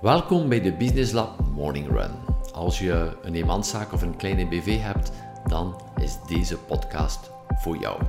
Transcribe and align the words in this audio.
Welkom 0.00 0.48
bij 0.48 0.60
de 0.60 0.72
Business 0.72 1.12
Lab 1.12 1.40
Morning 1.54 1.88
Run. 1.88 2.10
Als 2.52 2.78
je 2.78 3.16
een 3.22 3.34
eenmanszaak 3.34 3.92
of 3.92 4.02
een 4.02 4.16
kleine 4.16 4.46
BV 4.46 4.80
hebt, 4.80 5.12
dan 5.46 5.80
is 6.00 6.18
deze 6.26 6.58
podcast 6.58 7.30
voor 7.48 7.76
jou. 7.76 8.02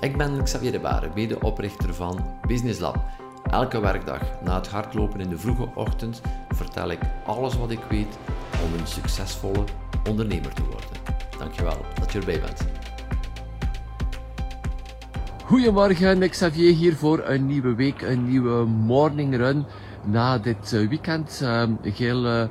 Ik 0.00 0.16
ben 0.16 0.42
Xavier 0.42 0.72
de 0.72 0.80
Baren, 0.80 1.10
medeoprichter 1.14 1.94
van 1.94 2.38
Business 2.46 2.80
Lab. 2.80 2.96
Elke 3.50 3.80
werkdag 3.80 4.20
na 4.42 4.54
het 4.54 4.68
hardlopen 4.68 5.20
in 5.20 5.28
de 5.28 5.38
vroege 5.38 5.68
ochtend 5.74 6.20
vertel 6.48 6.90
ik 6.90 7.00
alles 7.26 7.56
wat 7.56 7.70
ik 7.70 7.84
weet 7.88 8.18
om 8.64 8.80
een 8.80 8.86
succesvolle 8.86 9.64
ondernemer 10.08 10.54
te 10.54 10.62
worden. 10.62 10.90
Dankjewel 11.38 11.78
dat 12.00 12.12
je 12.12 12.18
erbij 12.18 12.40
bent. 12.40 12.66
Goedemorgen, 15.44 16.30
Xavier 16.30 16.74
hier 16.74 16.96
voor 16.96 17.24
een 17.24 17.46
nieuwe 17.46 17.74
week, 17.74 18.02
een 18.02 18.28
nieuwe 18.28 18.64
morning 18.64 19.36
run 19.36 19.64
na 20.06 20.38
dit 20.38 20.72
eh, 20.72 20.88
weekend. 20.88 21.40
Uh, 21.42 21.60
een 21.60 21.78
heel 21.82 22.26
uh, 22.26 22.48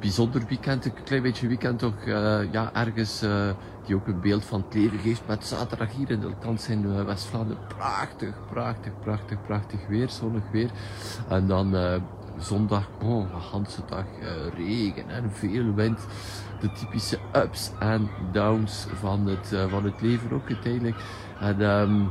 bijzonder 0.00 0.42
weekend, 0.48 0.84
een 0.84 0.92
klein 1.04 1.22
beetje 1.22 1.48
weekend 1.48 1.78
toch, 1.78 2.04
ja, 2.52 2.70
ergens 2.72 3.24
die 3.86 3.94
ook 3.94 4.06
een 4.06 4.20
beeld 4.20 4.44
van 4.44 4.64
het 4.64 4.74
leven 4.74 4.98
geeft 4.98 5.22
met 5.26 5.46
zaterdag 5.46 5.92
hier 5.92 6.10
in 6.10 6.20
de 6.20 6.32
kant 6.40 6.68
in 6.68 7.04
West-Vlaanderen. 7.04 7.62
Prachtig, 7.66 8.34
prachtig, 8.50 8.92
prachtig, 9.00 9.42
prachtig 9.42 9.86
weer, 9.88 10.08
zonnig 10.08 10.42
weer. 10.52 10.70
En 11.28 11.46
dan 11.46 11.74
zondag, 12.38 12.88
oh, 13.02 13.52
de 13.52 13.82
dag 13.88 14.04
regen 14.56 15.08
en 15.08 15.30
veel 15.32 15.74
wind. 15.74 16.06
De 16.60 16.72
typische 16.72 17.18
ups 17.32 17.70
en 17.78 18.08
downs 18.32 18.86
van 19.00 19.26
het, 19.26 19.54
van 19.68 19.84
het 19.84 20.00
leven 20.00 20.32
ook 20.32 20.48
uiteindelijk. 20.48 20.96
En 21.40 21.60
um, 21.60 22.10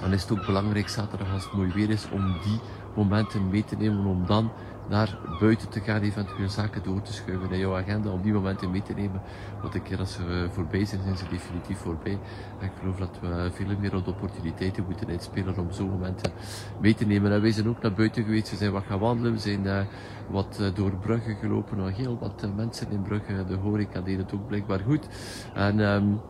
dan 0.00 0.12
is 0.12 0.22
het 0.22 0.32
ook 0.32 0.46
belangrijk 0.46 0.88
zaterdag 0.88 1.32
als 1.32 1.44
het 1.44 1.52
mooi 1.52 1.72
weer 1.72 1.90
is 1.90 2.06
om 2.10 2.32
die 2.42 2.60
momenten 2.94 3.48
mee 3.48 3.64
te 3.64 3.76
nemen 3.76 4.04
om 4.04 4.26
dan 4.26 4.50
naar 4.90 5.18
buiten 5.40 5.68
te 5.68 5.80
gaan, 5.80 6.00
eventueel 6.00 6.48
zaken 6.48 6.82
door 6.82 7.02
te 7.02 7.12
schuiven 7.12 7.50
in 7.50 7.58
jouw 7.58 7.76
agenda, 7.76 8.10
om 8.10 8.22
die 8.22 8.32
momenten 8.32 8.70
mee 8.70 8.82
te 8.82 8.92
nemen. 8.92 9.22
Want 9.62 9.74
een 9.74 9.82
keer 9.82 9.98
als 9.98 10.12
ze 10.12 10.48
voorbij 10.50 10.84
zijn, 10.84 11.02
zijn 11.02 11.16
ze 11.16 11.24
definitief 11.28 11.78
voorbij. 11.78 12.18
En 12.60 12.66
ik 12.66 12.72
geloof 12.80 12.96
dat 12.96 13.18
we 13.20 13.50
veel 13.52 13.78
meer 13.80 13.94
op 13.94 14.04
de 14.04 14.10
opportuniteiten 14.10 14.84
moeten 14.84 15.08
uitspelen 15.08 15.58
om 15.58 15.72
zo'n 15.72 15.90
momenten 15.90 16.32
mee 16.80 16.94
te 16.94 17.06
nemen. 17.06 17.32
En 17.32 17.40
wij 17.40 17.52
zijn 17.52 17.68
ook 17.68 17.82
naar 17.82 17.92
buiten 17.92 18.24
geweest, 18.24 18.50
we 18.50 18.56
zijn 18.56 18.72
wat 18.72 18.84
gaan 18.86 18.98
wandelen, 18.98 19.32
we 19.32 19.38
zijn 19.38 19.66
uh, 19.66 19.80
wat 20.28 20.58
uh, 20.60 20.74
door 20.74 20.96
Brugge 20.96 21.34
gelopen, 21.34 21.76
nog 21.76 21.96
heel 21.96 22.18
wat 22.18 22.42
uh, 22.44 22.54
mensen 22.56 22.90
in 22.90 23.02
Brugge, 23.02 23.44
de 23.44 23.54
horeca 23.54 24.00
deed 24.00 24.18
het 24.18 24.34
ook 24.34 24.46
blijkbaar 24.46 24.80
goed. 24.80 25.08
En 25.54 25.78
um, 25.78 26.20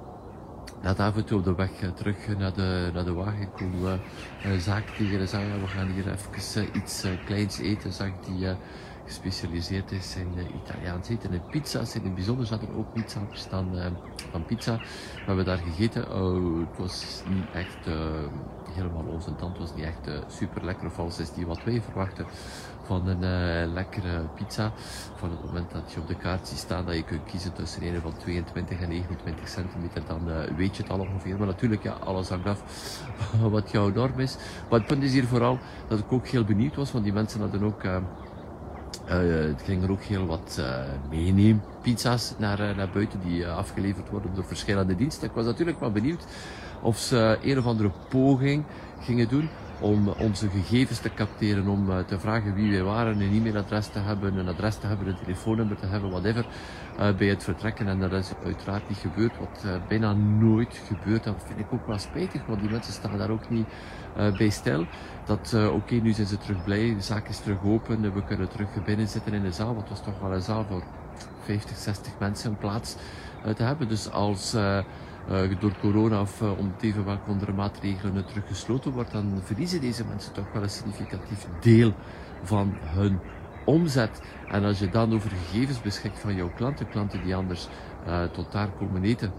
net 0.82 1.00
af 1.00 1.16
en 1.16 1.34
op 1.34 1.44
de 1.44 1.54
weg 1.54 1.70
terug 1.94 2.38
naar 2.38 2.54
de, 2.54 2.90
naar 2.94 3.04
de 3.04 3.12
wagen 3.12 3.52
kon 3.52 3.74
uh, 3.82 3.92
een 4.44 4.60
zaak 4.60 4.88
tegen 4.88 5.20
en 5.20 5.28
zei, 5.28 5.46
ja, 5.46 5.60
we 5.60 5.66
gaan 5.66 5.90
hier 5.90 6.12
even 6.12 6.62
uh, 6.62 6.74
iets 6.74 7.04
kleins 7.24 7.58
eten. 7.58 7.92
Zag 7.92 8.10
die 8.24 8.56
gespecialiseerd 9.04 9.92
is 9.92 10.16
in 10.16 10.32
Italiaans 10.64 11.08
eten 11.08 11.32
en 11.32 11.42
pizza's. 11.50 11.94
In 11.94 12.04
het 12.04 12.14
bijzonder 12.14 12.46
zat 12.46 12.62
er 12.62 12.76
ook 12.76 12.94
niets 12.94 13.16
anders 13.16 13.48
dan, 13.48 13.70
dan 14.32 14.44
pizza. 14.44 14.76
We 14.76 15.22
hebben 15.26 15.44
daar 15.44 15.58
gegeten. 15.58 16.14
Oh, 16.14 16.60
het 16.60 16.78
was 16.78 17.22
niet 17.28 17.50
echt 17.52 17.86
helemaal 18.74 19.04
onze 19.04 19.34
tand. 19.34 19.58
Het 19.58 19.58
was 19.58 19.74
niet 19.74 19.84
echt 19.84 20.10
super 20.26 20.64
lekker 20.64 20.86
of 20.86 20.98
als 20.98 21.18
is 21.18 21.32
die 21.32 21.46
wat 21.46 21.64
wij 21.64 21.80
verwachten 21.80 22.26
van 22.90 23.06
een 23.06 23.22
uh, 23.22 23.72
lekkere 23.72 24.26
pizza. 24.34 24.72
Van 25.14 25.30
het 25.30 25.44
moment 25.44 25.70
dat 25.70 25.92
je 25.92 26.00
op 26.00 26.08
de 26.08 26.14
kaart 26.14 26.48
ziet 26.48 26.58
staan 26.58 26.86
dat 26.86 26.94
je 26.94 27.02
kunt 27.02 27.24
kiezen 27.24 27.52
tussen 27.52 27.82
een 27.82 28.00
van 28.00 28.12
22 28.18 28.80
en 28.80 28.88
29 28.88 29.48
centimeter, 29.48 30.02
dan 30.06 30.28
uh, 30.28 30.56
weet 30.56 30.76
je 30.76 30.82
het 30.82 30.92
al 30.92 30.98
ongeveer. 30.98 31.38
Maar 31.38 31.46
natuurlijk, 31.46 31.82
ja, 31.82 31.92
alles 31.92 32.28
hangt 32.28 32.46
af 32.46 32.62
wat 33.56 33.70
jouw 33.70 33.90
norm 33.90 34.18
is. 34.20 34.36
Maar 34.70 34.78
het 34.78 34.88
punt 34.88 35.02
is 35.02 35.12
hier 35.12 35.26
vooral 35.26 35.58
dat 35.88 35.98
ik 35.98 36.12
ook 36.12 36.26
heel 36.26 36.44
benieuwd 36.44 36.76
was, 36.76 36.92
want 36.92 37.04
die 37.04 37.12
mensen 37.12 37.40
hadden 37.40 37.62
ook... 37.62 37.84
Uh, 37.84 37.96
het 39.06 39.62
ging 39.62 39.90
ook 39.90 40.02
heel 40.02 40.26
wat 40.26 40.56
uh, 40.60 40.66
meeneem 41.10 41.62
pizza's 41.82 42.34
naar, 42.38 42.58
naar 42.76 42.90
buiten 42.92 43.20
die 43.20 43.48
afgeleverd 43.48 44.08
worden 44.08 44.34
door 44.34 44.44
verschillende 44.44 44.96
diensten. 44.96 45.28
Ik 45.28 45.34
was 45.34 45.44
natuurlijk 45.44 45.80
wel 45.80 45.90
benieuwd 45.90 46.24
of 46.82 46.98
ze 46.98 47.38
een 47.42 47.58
of 47.58 47.66
andere 47.66 47.90
poging 48.08 48.64
gingen 49.00 49.28
doen 49.28 49.48
om 49.80 50.08
onze 50.08 50.48
gegevens 50.48 50.98
te 50.98 51.14
capteren, 51.14 51.68
om 51.68 51.90
uh, 51.90 51.98
te 51.98 52.18
vragen 52.18 52.54
wie 52.54 52.70
wij 52.70 52.82
waren, 52.82 53.20
een 53.20 53.32
e-mailadres 53.32 53.86
te 53.86 53.98
hebben, 53.98 54.36
een 54.36 54.48
adres 54.48 54.76
te 54.76 54.86
hebben, 54.86 55.06
een 55.06 55.16
telefoonnummer 55.24 55.76
te 55.76 55.86
hebben, 55.86 56.10
whatever, 56.10 56.46
uh, 56.98 57.16
bij 57.16 57.26
het 57.26 57.44
vertrekken. 57.44 57.88
En 57.88 58.00
dat 58.00 58.12
is 58.12 58.32
uiteraard 58.44 58.88
niet 58.88 58.98
gebeurd, 58.98 59.38
wat 59.38 59.62
uh, 59.66 59.72
bijna 59.88 60.12
nooit 60.12 60.80
gebeurt. 60.86 61.24
Dat 61.24 61.42
vind 61.46 61.58
ik 61.58 61.72
ook 61.72 61.86
wel 61.86 61.98
spijtig, 61.98 62.46
want 62.46 62.60
die 62.60 62.70
mensen 62.70 62.92
staan 62.92 63.18
daar 63.18 63.30
ook 63.30 63.50
niet 63.50 63.66
bij 64.38 64.50
stil. 64.50 64.86
Dat, 65.24 65.56
oké, 65.72 65.94
nu 65.94 66.12
zijn 66.12 66.26
ze 66.26 66.38
terug 66.38 66.64
blij, 66.64 66.94
de 66.94 67.02
zaak 67.02 67.28
is 67.28 67.38
terug 67.38 67.58
open, 67.64 68.14
we 68.14 68.24
kunnen 68.24 68.48
terug 68.48 68.84
binnen 68.84 69.08
zitten 69.08 69.32
in 69.32 69.42
de 69.42 69.52
zaal, 69.52 69.74
want 69.74 69.80
het 69.80 69.88
was 69.88 70.02
toch 70.02 70.20
wel 70.20 70.32
een 70.32 70.42
zaal 70.42 70.64
voor 70.64 70.82
50, 71.44 71.76
60 71.76 72.12
mensen 72.18 72.50
een 72.50 72.58
plaats 72.58 72.96
te 73.56 73.62
hebben. 73.62 73.88
Dus 73.88 74.10
als 74.10 74.54
door 75.58 75.72
corona 75.80 76.20
of 76.20 76.42
uh, 76.42 76.58
om 76.58 76.74
even 76.80 77.04
welke 77.04 77.30
andere 77.30 77.52
maatregelen 77.52 78.24
teruggesloten 78.24 78.92
wordt, 78.92 79.12
dan 79.12 79.40
verliezen 79.42 79.80
deze 79.80 80.04
mensen 80.04 80.32
toch 80.32 80.52
wel 80.52 80.62
een 80.62 80.70
significatief 80.70 81.46
deel 81.60 81.94
van 82.42 82.74
hun 82.80 83.18
omzet. 83.64 84.22
En 84.48 84.64
als 84.64 84.78
je 84.78 84.88
dan 84.88 85.14
over 85.14 85.30
gegevens 85.30 85.80
beschikt 85.80 86.18
van 86.18 86.34
jouw 86.34 86.52
klanten, 86.54 86.88
klanten 86.88 87.22
die 87.22 87.36
anders 87.36 87.68
uh, 88.06 88.24
tot 88.24 88.52
daar 88.52 88.68
komen 88.70 89.02
eten, 89.02 89.32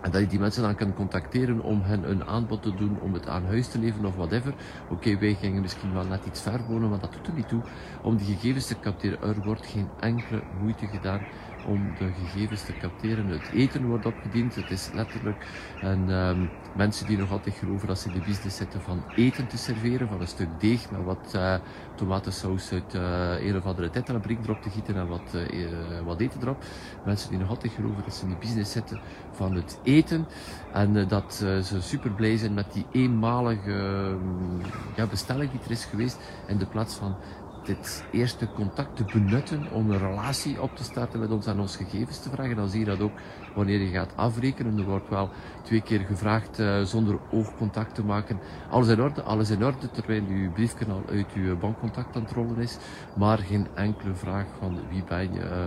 en 0.00 0.10
dat 0.10 0.20
je 0.20 0.26
die 0.26 0.38
mensen 0.38 0.62
dan 0.62 0.74
kan 0.74 0.94
contacteren 0.94 1.60
om 1.60 1.82
hen 1.82 2.10
een 2.10 2.24
aanbod 2.24 2.62
te 2.62 2.74
doen 2.74 3.00
om 3.00 3.12
het 3.12 3.28
aan 3.28 3.44
huis 3.44 3.68
te 3.68 3.78
leveren 3.78 4.08
of 4.08 4.16
whatever. 4.16 4.54
Oké, 4.90 5.18
wij 5.18 5.34
gingen 5.34 5.62
misschien 5.62 5.92
wel 5.92 6.04
net 6.04 6.26
iets 6.26 6.42
ver 6.42 6.64
wonen, 6.68 6.90
maar 6.90 7.00
dat 7.00 7.12
doet 7.12 7.26
er 7.26 7.32
niet 7.32 7.48
toe. 7.48 7.62
Om 8.02 8.16
die 8.16 8.26
gegevens 8.26 8.66
te 8.66 8.80
capteren, 8.80 9.22
er 9.22 9.42
wordt 9.44 9.66
geen 9.66 9.88
enkele 10.00 10.42
moeite 10.60 10.86
gedaan 10.86 11.20
om 11.66 11.94
de 11.98 12.10
gegevens 12.22 12.62
te 12.62 12.72
capteren. 12.72 13.26
Het 13.26 13.50
eten 13.52 13.86
wordt 13.86 14.06
opgediend, 14.06 14.54
het 14.54 14.70
is 14.70 14.90
letterlijk 14.94 15.46
en 15.80 16.10
um, 16.10 16.50
mensen 16.76 17.06
die 17.06 17.18
nog 17.18 17.30
altijd 17.30 17.54
geloven 17.54 17.88
dat 17.88 17.98
ze 17.98 18.12
de 18.12 18.18
business 18.18 18.56
zitten 18.56 18.80
van 18.80 19.02
eten 19.16 19.46
te 19.46 19.58
serveren, 19.58 20.08
van 20.08 20.20
een 20.20 20.26
stuk 20.26 20.48
deeg 20.58 20.90
met 20.90 21.04
wat 21.04 21.32
uh, 21.36 21.54
tomatensaus 21.94 22.72
uit 22.72 22.94
uh, 22.94 23.46
een 23.46 23.56
of 23.56 23.64
andere 23.64 23.90
tetrabrik 23.90 24.38
erop 24.42 24.62
te 24.62 24.70
gieten 24.70 24.96
en 24.96 25.08
wat, 25.08 25.34
uh, 25.34 26.00
wat 26.04 26.20
eten 26.20 26.40
erop. 26.42 26.64
Mensen 27.04 27.30
die 27.30 27.38
nog 27.38 27.48
altijd 27.48 27.72
geloven 27.72 28.02
dat 28.04 28.14
ze 28.14 28.24
in 28.24 28.30
de 28.30 28.36
business 28.36 28.72
zitten 28.72 29.00
van 29.32 29.54
het 29.54 29.78
eten 29.82 30.26
en 30.72 31.08
dat 31.08 31.34
ze 31.34 31.78
super 31.80 32.10
blij 32.10 32.36
zijn 32.36 32.54
met 32.54 32.72
die 32.72 32.86
eenmalige 32.92 34.16
ja, 34.96 35.06
bestelling 35.06 35.50
die 35.50 35.60
er 35.64 35.70
is 35.70 35.84
geweest 35.84 36.18
in 36.46 36.58
de 36.58 36.66
plaats 36.66 36.94
van 36.94 37.16
dit 37.64 38.04
eerste 38.10 38.48
contact 38.54 38.96
te 38.96 39.04
benutten 39.04 39.72
om 39.72 39.90
een 39.90 39.98
relatie 39.98 40.62
op 40.62 40.76
te 40.76 40.84
starten 40.84 41.20
met 41.20 41.30
ons 41.30 41.46
en 41.46 41.60
ons 41.60 41.76
gegevens 41.76 42.22
te 42.22 42.30
vragen. 42.30 42.56
Dan 42.56 42.68
zie 42.68 42.80
je 42.80 42.86
dat 42.86 43.00
ook 43.00 43.12
wanneer 43.54 43.80
je 43.80 43.88
gaat 43.88 44.16
afrekenen. 44.16 44.78
Er 44.78 44.84
wordt 44.84 45.08
wel 45.08 45.30
twee 45.62 45.80
keer 45.80 46.00
gevraagd 46.00 46.58
uh, 46.58 46.82
zonder 46.82 47.18
oogcontact 47.30 47.94
te 47.94 48.04
maken. 48.04 48.38
Alles 48.70 48.88
in 48.88 49.00
orde, 49.00 49.22
alles 49.22 49.50
in 49.50 49.64
orde, 49.64 49.90
terwijl 49.90 50.22
uw 50.28 50.52
briefkanaal 50.52 51.02
uit 51.10 51.32
uw 51.34 51.58
bankcontact 51.58 52.16
aan 52.16 52.22
het 52.22 52.32
rollen 52.32 52.58
is. 52.58 52.78
Maar 53.16 53.38
geen 53.38 53.66
enkele 53.74 54.14
vraag 54.14 54.46
van 54.58 54.78
wie 54.88 55.04
ben 55.04 55.32
je, 55.32 55.40
uh, 55.40 55.66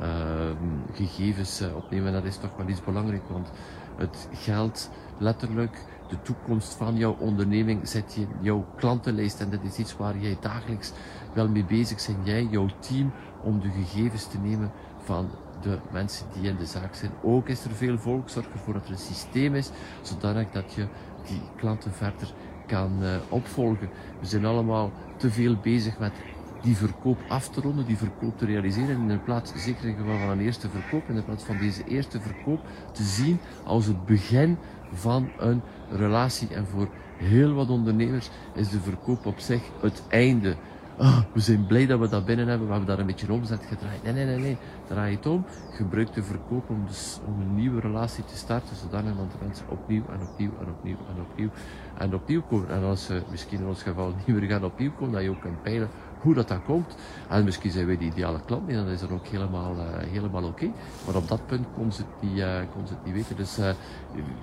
uh, 0.00 0.56
gegevens 0.92 1.62
opnemen. 1.74 2.12
Dat 2.12 2.24
is 2.24 2.36
toch 2.36 2.56
wel 2.56 2.68
iets 2.68 2.84
belangrijk, 2.84 3.28
want 3.28 3.50
het 3.96 4.28
geld 4.32 4.90
letterlijk 5.18 5.84
de 6.08 6.22
toekomst 6.22 6.74
van 6.74 6.96
jouw 6.96 7.16
onderneming 7.18 7.88
zet 7.88 8.14
je 8.14 8.20
in 8.20 8.28
jouw 8.40 8.64
klantenlijst. 8.76 9.40
En 9.40 9.50
dat 9.50 9.60
is 9.62 9.76
iets 9.76 9.96
waar 9.96 10.18
jij 10.18 10.36
dagelijks 10.40 10.92
wel 11.36 11.48
mee 11.48 11.64
bezig 11.64 12.06
bent. 12.06 12.26
Jij, 12.26 12.46
jouw 12.50 12.68
team, 12.78 13.12
om 13.42 13.60
de 13.60 13.70
gegevens 13.70 14.26
te 14.26 14.38
nemen 14.38 14.72
van 15.04 15.30
de 15.60 15.78
mensen 15.92 16.26
die 16.34 16.50
in 16.50 16.56
de 16.56 16.66
zaak 16.66 16.94
zijn. 16.94 17.10
Ook 17.22 17.48
is 17.48 17.64
er 17.64 17.70
veel 17.70 17.98
volk. 17.98 18.28
Zorg 18.28 18.46
ervoor 18.52 18.74
dat 18.74 18.84
er 18.84 18.90
een 18.90 18.98
systeem 18.98 19.54
is, 19.54 19.70
zodanig 20.02 20.50
dat 20.50 20.74
je 20.74 20.86
die 21.26 21.40
klanten 21.56 21.92
verder 21.92 22.32
kan 22.66 23.02
uh, 23.02 23.16
opvolgen. 23.28 23.88
We 24.20 24.26
zijn 24.26 24.44
allemaal 24.44 24.92
te 25.16 25.30
veel 25.30 25.56
bezig 25.62 25.98
met 25.98 26.12
die 26.62 26.76
verkoop 26.76 27.18
af 27.28 27.48
te 27.48 27.60
ronden, 27.60 27.86
die 27.86 27.96
verkoop 27.96 28.38
te 28.38 28.46
realiseren. 28.46 28.96
In 28.96 29.08
de 29.08 29.18
plaats, 29.18 29.52
zeker 29.56 29.88
in 29.88 29.96
geval 29.96 30.18
van 30.18 30.28
een 30.28 30.40
eerste 30.40 30.68
verkoop, 30.68 31.08
in 31.08 31.24
plaats 31.24 31.44
van 31.44 31.58
deze 31.58 31.84
eerste 31.84 32.20
verkoop 32.20 32.60
te 32.92 33.02
zien 33.02 33.38
als 33.64 33.86
het 33.86 34.06
begin 34.06 34.58
van 34.92 35.28
een 35.38 35.62
relatie. 35.90 36.48
En 36.54 36.66
voor 36.66 36.88
heel 37.16 37.52
wat 37.52 37.70
ondernemers 37.70 38.30
is 38.54 38.68
de 38.68 38.80
verkoop 38.80 39.26
op 39.26 39.38
zich 39.38 39.62
het 39.80 40.02
einde. 40.08 40.56
Oh, 40.98 41.18
we 41.32 41.40
zijn 41.40 41.66
blij 41.66 41.86
dat 41.86 41.98
we 41.98 42.08
dat 42.08 42.24
binnen 42.24 42.48
hebben, 42.48 42.66
we 42.66 42.72
hebben 42.72 42.90
daar 42.90 42.98
een 42.98 43.06
beetje 43.06 43.32
omzet 43.32 43.64
gedraaid. 43.68 44.02
Nee, 44.02 44.12
nee, 44.12 44.24
nee, 44.24 44.38
nee. 44.38 44.56
Draai 44.86 45.14
het 45.14 45.26
om. 45.26 45.44
Gebruik 45.70 46.12
de 46.14 46.22
verkoop 46.22 46.70
om, 46.70 46.84
dus, 46.86 47.20
om 47.26 47.40
een 47.40 47.54
nieuwe 47.54 47.80
relatie 47.80 48.24
te 48.24 48.36
starten, 48.36 48.76
zodanig 48.76 49.16
dat 49.16 49.30
de 49.30 49.38
mensen 49.44 49.68
opnieuw 49.68 50.02
en 50.12 50.20
opnieuw 50.28 50.50
en 50.60 50.68
opnieuw 50.68 50.96
en 50.96 51.22
opnieuw 51.30 51.50
en 51.98 52.14
opnieuw 52.14 52.42
komen. 52.42 52.70
En 52.70 52.82
als 52.82 53.04
ze 53.04 53.22
misschien 53.30 53.60
in 53.60 53.66
ons 53.66 53.82
geval 53.82 54.14
niet 54.16 54.40
meer 54.40 54.48
gaan 54.48 54.64
opnieuw 54.64 54.92
komen, 54.92 55.12
dat 55.12 55.22
je 55.22 55.30
ook 55.30 55.40
kan 55.40 55.60
peilen 55.62 55.88
hoe 56.20 56.34
dat, 56.34 56.48
dat 56.48 56.64
komt. 56.64 56.94
En 57.28 57.44
misschien 57.44 57.70
zijn 57.70 57.86
wij 57.86 57.98
de 57.98 58.04
ideale 58.04 58.40
klant 58.44 58.66
niet, 58.66 58.76
dan 58.76 58.88
is 58.88 59.00
dat 59.00 59.10
ook 59.10 59.26
helemaal, 59.26 59.74
uh, 59.76 59.82
helemaal 60.10 60.44
oké. 60.44 60.70
Maar 61.06 61.14
op 61.14 61.28
dat 61.28 61.46
punt 61.46 61.66
kon 61.74 61.92
ze 61.92 62.02
het 62.02 62.30
niet, 62.30 62.38
uh, 62.38 62.58
kon 62.72 62.86
ze 62.86 62.92
het 62.92 63.04
niet 63.04 63.14
weten. 63.14 63.36
Dus 63.36 63.58
uh, 63.58 63.70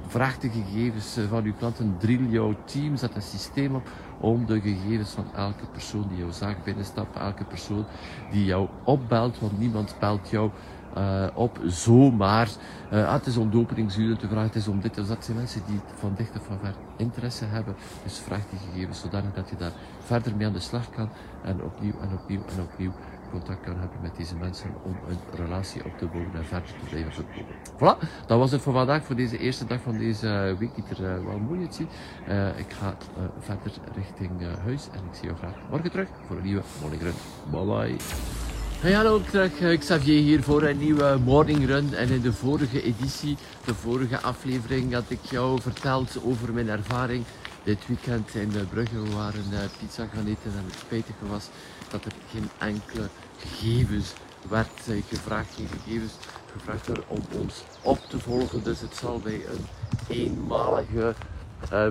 vraag 0.08 0.40
de 0.40 0.50
gegevens 0.50 1.18
van 1.30 1.44
uw 1.44 1.54
klanten, 1.54 1.96
drill 2.00 2.28
jouw 2.30 2.56
team, 2.66 2.96
zet 2.96 3.16
een 3.16 3.22
systeem 3.22 3.76
op 3.76 3.90
om 4.20 4.46
de 4.46 4.62
gegevens 4.62 5.12
van 5.12 5.26
elke 5.36 5.66
persoon 5.72 6.06
die 6.10 6.18
jouw 6.18 6.32
zaak 6.32 6.64
binnenstapt, 6.64 7.18
elke 7.18 7.44
persoon 7.44 7.86
die 8.32 8.46
jou 8.46 8.68
opbelt, 8.84 9.40
want 9.40 9.60
niemand 9.60 9.96
belt 10.00 10.30
jou 10.30 10.52
uh, 10.98 11.26
op 11.34 11.60
zomaar. 11.66 12.50
Uh, 12.94 13.08
ah, 13.08 13.14
het 13.14 13.26
is 13.26 13.38
om 13.38 13.52
de 13.52 13.58
openingsuren 13.58 14.18
te 14.18 14.28
vragen, 14.28 14.48
het 14.48 14.56
is 14.56 14.68
om 14.68 14.82
dit. 14.82 14.96
Dus 14.96 15.08
dat 15.08 15.26
zijn 15.26 15.38
mensen 15.38 15.62
die 15.68 15.80
van 15.96 16.14
dicht 16.18 16.36
of 16.36 16.46
van 16.46 16.60
ver 16.60 16.76
interesse 16.98 17.46
hebben. 17.46 17.76
Dus 18.04 18.20
vraag 18.20 18.42
die 18.50 18.60
gegevens 18.60 19.00
zodanig 19.00 19.34
dat 19.34 19.50
je 19.50 19.56
daar 19.56 19.72
verder 20.00 20.36
mee 20.36 20.48
aan 20.48 20.54
de 20.54 20.60
slag 20.60 20.90
kan. 20.90 21.10
En 21.44 21.64
opnieuw 21.64 21.94
en 22.02 22.14
opnieuw 22.14 22.42
en 22.56 22.62
opnieuw 22.62 22.92
contact 23.32 23.64
kan 23.64 23.80
hebben 23.80 23.98
met 24.02 24.16
deze 24.16 24.36
mensen 24.36 24.70
om 24.84 24.96
een 25.08 25.44
relatie 25.46 25.86
op 25.86 25.98
te 25.98 26.06
bouwen 26.06 26.36
en 26.36 26.46
verder 26.46 26.70
te 26.70 26.86
blijven 26.90 27.14
verkopen. 27.14 27.56
Voilà, 27.76 28.26
dat 28.28 28.40
was 28.40 28.52
het 28.52 28.62
voor 28.62 28.74
vandaag, 28.74 29.04
voor 29.04 29.16
deze 29.16 29.38
eerste 29.38 29.66
dag 29.66 29.82
van 29.82 29.98
deze 29.98 30.56
week, 30.60 30.76
die 30.76 30.84
er 30.90 31.18
uh, 31.18 31.26
wel 31.26 31.40
mooi 31.40 31.70
ik 32.58 32.74
ga 32.74 32.96
verder 33.40 33.72
richting 33.96 34.32
huis 34.64 34.90
en 34.92 35.00
ik 35.10 35.16
zie 35.16 35.26
jou 35.26 35.38
graag 35.38 35.56
morgen 35.70 35.92
terug 35.92 36.08
voor 36.28 36.38
een 36.38 36.44
nieuwe 36.44 36.62
Morning 36.82 37.02
Run. 37.02 37.14
Bye 37.52 37.66
bye. 37.66 38.53
Hallo, 38.84 39.22
terug. 39.22 39.80
Xavier 39.80 40.22
hier 40.22 40.44
voor 40.44 40.64
een 40.64 40.78
nieuwe 40.78 41.18
Morning 41.24 41.66
Run. 41.66 41.94
En 41.94 42.10
in 42.10 42.22
de 42.22 42.34
vorige 42.34 42.82
editie, 42.82 43.38
de 43.66 43.74
vorige 43.74 44.22
aflevering, 44.22 44.94
had 44.94 45.04
ik 45.08 45.20
jou 45.24 45.62
verteld 45.62 46.18
over 46.24 46.54
mijn 46.54 46.70
ervaring 46.70 47.24
dit 47.64 47.88
weekend 47.88 48.36
in 48.36 48.52
Brugge. 48.70 49.02
We 49.02 49.16
waren 49.16 49.44
pizza 49.80 50.08
gaan 50.14 50.26
eten 50.26 50.52
en 50.58 50.66
het 50.66 50.80
spijtige 50.80 51.28
was 51.30 51.50
dat 51.90 52.06
er 52.06 52.12
geen 52.32 52.50
enkele 52.58 53.08
gegevens 53.38 54.14
werd 54.50 54.82
gevraagd, 55.10 55.56
geen 55.56 55.68
gegevens 55.68 56.14
gevraagd 56.54 56.88
werden 56.88 57.06
om 57.08 57.22
ons 57.32 57.64
op 57.82 58.00
te 58.10 58.20
volgen. 58.20 58.64
Dus 58.64 58.80
het 58.80 58.96
zal 58.96 59.20
bij 59.24 59.42
een 59.50 59.66
eenmalige 60.08 61.14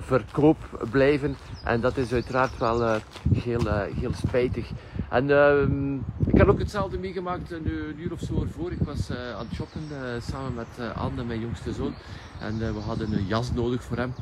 verkoop 0.00 0.87
blijven. 0.91 1.37
En 1.65 1.81
dat 1.81 1.97
is 1.97 2.12
uiteraard 2.12 2.59
wel 2.59 3.00
heel, 3.33 3.67
heel 4.00 4.12
spijtig. 4.27 4.71
En 5.12 5.31
ehm, 5.31 5.94
ik 6.26 6.37
heb 6.37 6.49
ook 6.49 6.59
hetzelfde 6.59 6.99
meegemaakt 6.99 7.50
een, 7.50 7.67
een, 7.67 8.00
uur 8.00 8.12
of 8.12 8.20
zo 8.20 8.43
ervoor. 8.43 8.73
Ik 8.73 8.82
was 8.85 9.11
aan 9.11 9.47
het 9.47 9.55
shoppen 9.55 9.82
samen 10.23 10.55
met 10.55 10.94
Anne, 10.94 11.25
mijn 11.25 11.41
jongste 11.41 11.73
zoon. 11.73 11.94
En 12.41 12.59
we 12.59 12.81
hadden 12.81 13.12
een 13.12 13.26
jas 13.26 13.53
nodig 13.53 13.82
voor 13.82 13.97
hem. 13.97 14.14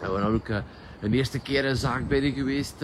En 0.00 0.12
we 0.12 0.20
hadden 0.20 0.34
ook 0.34 0.48
een 1.00 1.12
eerste 1.12 1.38
keer 1.38 1.64
een 1.64 1.76
zaak 1.76 2.08
binnen 2.08 2.32
geweest 2.32 2.82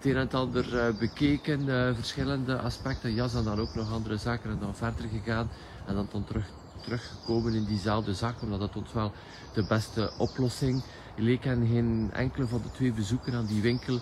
het 0.00 0.10
een 0.10 0.16
en 0.16 0.30
ander 0.30 0.78
eh, 0.78 0.98
bekeken, 0.98 1.64
verschillende 1.94 2.58
aspecten. 2.58 3.14
Jas 3.14 3.34
en 3.34 3.44
dan 3.44 3.60
ook 3.60 3.74
nog 3.74 3.92
andere 3.92 4.16
zaken 4.16 4.50
en 4.50 4.58
dan 4.60 4.74
verder 4.74 5.04
gegaan. 5.12 5.48
En 5.86 5.94
dan, 5.94 6.08
dan 6.12 6.24
terug, 6.24 6.46
teruggekomen 6.80 7.54
in 7.54 7.64
diezelfde 7.64 8.14
zaak, 8.14 8.42
omdat 8.42 8.60
dat 8.60 8.76
ons 8.76 8.92
wel 8.92 9.12
de 9.52 9.64
beste 9.64 10.12
oplossing 10.18 10.82
leek. 11.16 11.44
En 11.44 11.66
geen 11.66 12.10
enkele 12.12 12.46
van 12.46 12.62
de 12.62 12.70
twee 12.70 12.92
bezoeken 12.92 13.34
aan 13.34 13.46
die 13.46 13.62
winkel 13.62 14.00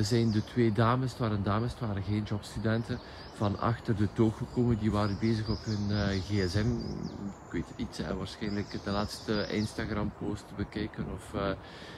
zijn 0.00 0.30
de 0.30 0.44
twee 0.44 0.72
dames, 0.72 1.10
het 1.10 1.20
waren 1.20 1.42
dames, 1.42 1.70
het 1.70 1.80
waren 1.80 2.02
geen 2.02 2.22
jobstudenten, 2.22 2.98
van 3.34 3.58
achter 3.58 3.96
de 3.96 4.08
toog 4.12 4.36
gekomen. 4.36 4.78
Die 4.78 4.90
waren 4.90 5.16
bezig 5.20 5.48
op 5.48 5.64
hun 5.64 5.90
uh, 5.90 6.06
gsm, 6.06 6.70
ik 7.46 7.52
weet 7.52 7.68
het 7.68 7.76
niet, 7.76 8.16
waarschijnlijk 8.18 8.84
de 8.84 8.90
laatste 8.90 9.46
Instagram 9.50 10.12
post 10.18 10.44
bekijken 10.56 11.06
of 11.14 11.32
uh, 11.34 11.48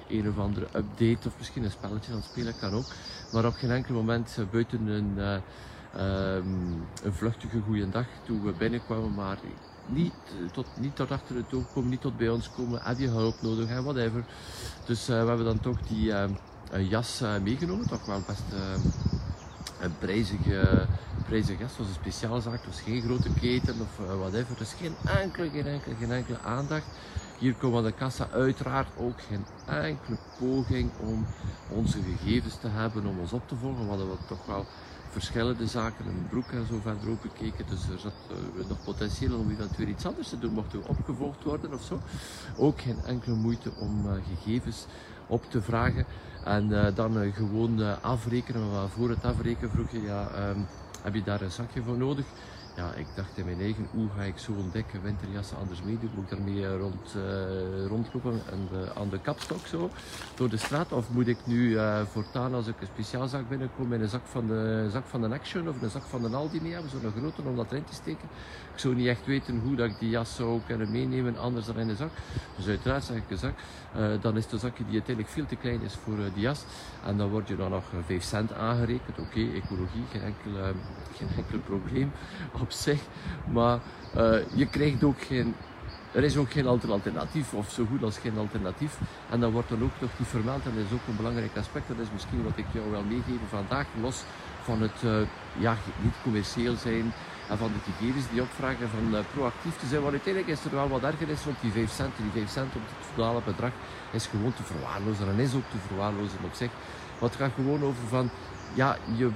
een 0.08 0.28
of 0.28 0.38
andere 0.38 0.66
update 0.66 1.28
of 1.28 1.34
misschien 1.38 1.64
een 1.64 1.70
spelletje 1.70 2.12
aan 2.12 2.18
het 2.18 2.26
spelen 2.26 2.58
kan 2.58 2.72
ook. 2.72 2.86
Maar 3.32 3.46
op 3.46 3.54
geen 3.54 3.70
enkel 3.70 3.94
moment 3.94 4.36
buiten 4.50 4.86
een, 4.86 5.18
um, 5.18 6.84
een 7.02 7.12
vluchtige 7.12 7.60
goede 7.60 7.88
dag 7.88 8.06
toen 8.24 8.44
we 8.44 8.52
binnenkwamen, 8.52 9.14
maar 9.14 9.38
niet 9.86 10.12
tot, 10.52 10.66
niet 10.80 10.96
tot 10.96 11.10
achter 11.10 11.34
de 11.34 11.46
toog 11.46 11.72
komen, 11.72 11.90
niet 11.90 12.00
tot 12.00 12.16
bij 12.16 12.28
ons 12.28 12.50
komen, 12.50 12.80
heb 12.82 12.98
je 12.98 13.08
hulp 13.08 13.42
nodig 13.42 13.68
en 13.68 13.84
whatever. 13.84 14.24
Dus 14.84 15.06
we 15.06 15.12
hebben 15.12 15.44
dan 15.44 15.60
toch 15.60 15.80
die 15.80 16.12
ehm, 16.12 16.32
een 16.70 16.88
jas 16.88 17.22
uh, 17.22 17.38
meegenomen, 17.42 17.88
toch 17.88 18.06
wel 18.06 18.22
best 18.26 18.42
uh, 18.52 18.84
een 19.80 19.98
prijzige, 19.98 20.86
prijzige 21.26 21.58
jas. 21.58 21.70
Het 21.70 21.78
was 21.78 21.88
een 21.88 21.94
speciale 21.94 22.40
zaak, 22.40 22.52
het 22.52 22.66
was 22.66 22.80
geen 22.80 23.02
grote 23.02 23.32
keten 23.40 23.74
of 23.80 24.06
uh, 24.06 24.18
whatever. 24.18 24.56
Dus 24.56 24.72
geen 24.72 24.94
enkele, 25.20 25.50
geen 25.50 25.66
enkele, 25.66 25.94
geen 25.94 26.12
enkele 26.12 26.38
aandacht. 26.38 26.86
Hier 27.38 27.54
komen 27.54 27.82
we 27.82 27.90
de 27.90 27.96
kassa 27.96 28.28
uiteraard 28.32 28.88
ook 28.96 29.20
geen 29.20 29.44
enkele 29.66 30.18
poging 30.38 30.90
om 31.00 31.26
onze 31.70 31.98
gegevens 32.02 32.56
te 32.60 32.68
hebben, 32.68 33.06
om 33.06 33.18
ons 33.18 33.32
op 33.32 33.48
te 33.48 33.56
volgen. 33.56 33.82
We 33.82 33.88
hadden 33.88 34.10
we 34.10 34.16
toch 34.28 34.46
wel 34.46 34.66
verschillende 35.10 35.66
zaken, 35.66 36.06
een 36.06 36.26
broek 36.28 36.50
en 36.50 36.66
zo 36.66 36.80
verder 36.82 37.10
ook 37.10 37.22
bekeken. 37.22 37.66
Dus 37.68 37.88
er 37.88 37.98
zat 37.98 38.12
uh, 38.30 38.68
nog 38.68 38.84
potentieel 38.84 39.38
om 39.38 39.50
eventueel 39.50 39.88
iets 39.88 40.06
anders 40.06 40.28
te 40.28 40.38
doen, 40.38 40.52
mochten 40.52 40.80
we 40.80 40.88
opgevolgd 40.88 41.42
worden 41.44 41.72
of 41.72 41.82
zo. 41.82 42.00
Ook 42.56 42.80
geen 42.80 42.98
enkele 43.04 43.34
moeite 43.34 43.72
om 43.78 44.06
gegevens 44.28 44.86
op 45.26 45.50
te 45.50 45.62
vragen. 45.62 46.06
En 46.46 46.70
uh, 46.70 46.86
dan 46.94 47.22
uh, 47.22 47.34
gewoon 47.34 47.80
uh, 47.80 47.96
afrekenen. 48.02 48.70
Maar 48.70 48.88
voor 48.88 49.10
het 49.10 49.24
afrekenen 49.24 49.70
vroeg 49.70 49.90
je, 49.90 50.00
ja, 50.00 50.48
um, 50.48 50.66
heb 51.02 51.14
je 51.14 51.22
daar 51.22 51.40
een 51.40 51.50
zakje 51.50 51.82
voor 51.82 51.96
nodig? 51.96 52.26
Ja, 52.76 52.92
ik 52.92 53.06
dacht 53.14 53.38
in 53.38 53.44
mijn 53.44 53.60
eigen, 53.60 53.88
hoe 53.90 54.08
ga 54.16 54.22
ik 54.22 54.38
zo'n 54.38 54.70
dikke 54.72 55.00
winterjas 55.00 55.52
anders 55.60 55.82
meedoen? 55.82 56.10
Moet 56.14 56.24
ik 56.24 56.30
daarmee 56.30 56.76
rond, 56.76 57.14
uh, 57.16 57.86
rondlopen 57.86 58.40
en 58.50 58.68
de, 58.70 58.90
aan 58.94 59.08
de 59.08 59.20
kapstok 59.20 59.66
zo 59.66 59.90
door 60.34 60.48
de 60.48 60.56
straat? 60.56 60.92
Of 60.92 61.10
moet 61.10 61.28
ik 61.28 61.38
nu 61.44 61.78
voortaan 62.10 62.54
als 62.54 62.66
ik 62.66 62.74
een 62.80 62.86
speciaalzak 62.86 63.48
binnenkom 63.48 63.92
in 63.92 64.00
een 64.00 64.08
zak 64.08 64.26
van 64.26 64.46
de, 64.46 64.88
zak 64.90 65.04
van 65.06 65.20
de 65.20 65.28
Action 65.28 65.68
of 65.68 65.82
een 65.82 65.90
zak 65.90 66.02
van 66.02 66.22
de 66.22 66.36
Aldi 66.36 66.60
mee 66.60 66.72
hebben, 66.72 66.90
zo'n 66.90 67.12
grote 67.18 67.42
om 67.42 67.56
dat 67.56 67.70
erin 67.70 67.84
te 67.84 67.94
steken? 67.94 68.28
Ik 68.72 68.78
zou 68.78 68.94
niet 68.94 69.06
echt 69.06 69.26
weten 69.26 69.60
hoe 69.60 69.76
dat 69.76 69.90
ik 69.90 69.98
die 69.98 70.10
jas 70.10 70.34
zou 70.34 70.60
kunnen 70.66 70.90
meenemen 70.90 71.38
anders 71.38 71.66
dan 71.66 71.78
in 71.78 71.86
de 71.86 71.96
zak. 71.96 72.10
Dus 72.56 72.66
uiteraard 72.66 73.04
zeg 73.04 73.16
ik 73.16 73.30
een 73.30 73.38
zak. 73.38 73.54
Dan 74.20 74.36
is 74.36 74.46
de 74.46 74.58
zakje 74.58 74.84
die 74.84 74.92
uiteindelijk 74.92 75.34
veel 75.34 75.46
te 75.46 75.56
klein 75.56 75.82
is 75.82 75.94
voor 75.94 76.16
die 76.34 76.42
jas. 76.42 76.64
En 77.06 77.16
dan 77.16 77.28
word 77.28 77.48
je 77.48 77.56
dan 77.56 77.70
nog 77.70 77.84
5 78.06 78.22
cent 78.22 78.52
aangerekend. 78.52 79.18
Oké, 79.18 79.40
ecologie, 79.40 80.04
geen 80.10 80.22
enkel, 80.22 80.52
geen 81.14 81.28
enkel 81.36 81.58
probleem 81.58 82.12
op 82.66 82.72
zich. 82.72 83.00
Maar 83.52 83.78
uh, 84.16 84.38
je 84.54 84.66
krijgt 84.66 85.04
ook 85.04 85.20
geen. 85.20 85.54
Er 86.12 86.24
is 86.24 86.36
ook 86.36 86.50
geen 86.50 86.66
alternatief, 86.66 87.52
of 87.54 87.70
zo 87.70 87.86
goed 87.90 88.02
als 88.02 88.18
geen 88.18 88.38
alternatief. 88.38 88.98
En 89.30 89.40
dat 89.40 89.52
wordt 89.52 89.68
dan 89.68 89.82
ook 89.82 89.96
nog 90.00 90.10
niet 90.18 90.28
vermeld. 90.28 90.64
En 90.64 90.72
dat 90.74 90.84
is 90.84 90.92
ook 90.92 91.06
een 91.08 91.16
belangrijk 91.16 91.56
aspect. 91.56 91.88
Dat 91.88 91.98
is 91.98 92.12
misschien 92.12 92.42
wat 92.42 92.56
ik 92.56 92.64
jou 92.72 92.90
wil 92.90 93.02
meegeven 93.02 93.48
vandaag. 93.48 93.86
Los 94.00 94.22
van 94.62 94.82
het 94.82 94.98
uh, 95.04 95.10
ja, 95.58 95.76
niet 96.02 96.14
commercieel 96.22 96.76
zijn 96.76 97.12
en 97.48 97.58
van 97.58 97.70
de 97.74 97.90
gegevens 97.90 98.26
die 98.32 98.42
opvragen 98.42 98.88
van 98.88 99.06
uh, 99.12 99.18
proactief 99.34 99.76
te 99.76 99.86
zijn. 99.86 100.00
Want 100.00 100.12
uiteindelijk 100.12 100.52
is 100.58 100.64
er 100.64 100.74
wel 100.80 100.88
wat 100.88 101.02
ergernis, 101.02 101.44
want 101.44 101.60
die 101.60 101.72
5 101.72 101.90
cent, 101.90 102.12
die 102.16 102.42
5 102.42 102.50
cent 102.50 102.74
op 102.76 102.82
het 102.86 103.08
totale 103.08 103.40
bedrag 103.44 103.72
is 104.10 104.26
gewoon 104.26 104.54
te 104.54 104.62
verwaarlozen 104.62 105.28
en 105.28 105.38
is 105.38 105.54
ook 105.54 105.70
te 105.70 105.86
verwaarlozen 105.86 106.38
op 106.44 106.54
zich. 106.54 106.70
Maar 107.18 107.28
het 107.30 107.38
gaat 107.38 107.54
gewoon 107.54 107.82
over 107.82 108.06
van, 108.08 108.30
ja, 108.74 108.96
je, 109.16 109.30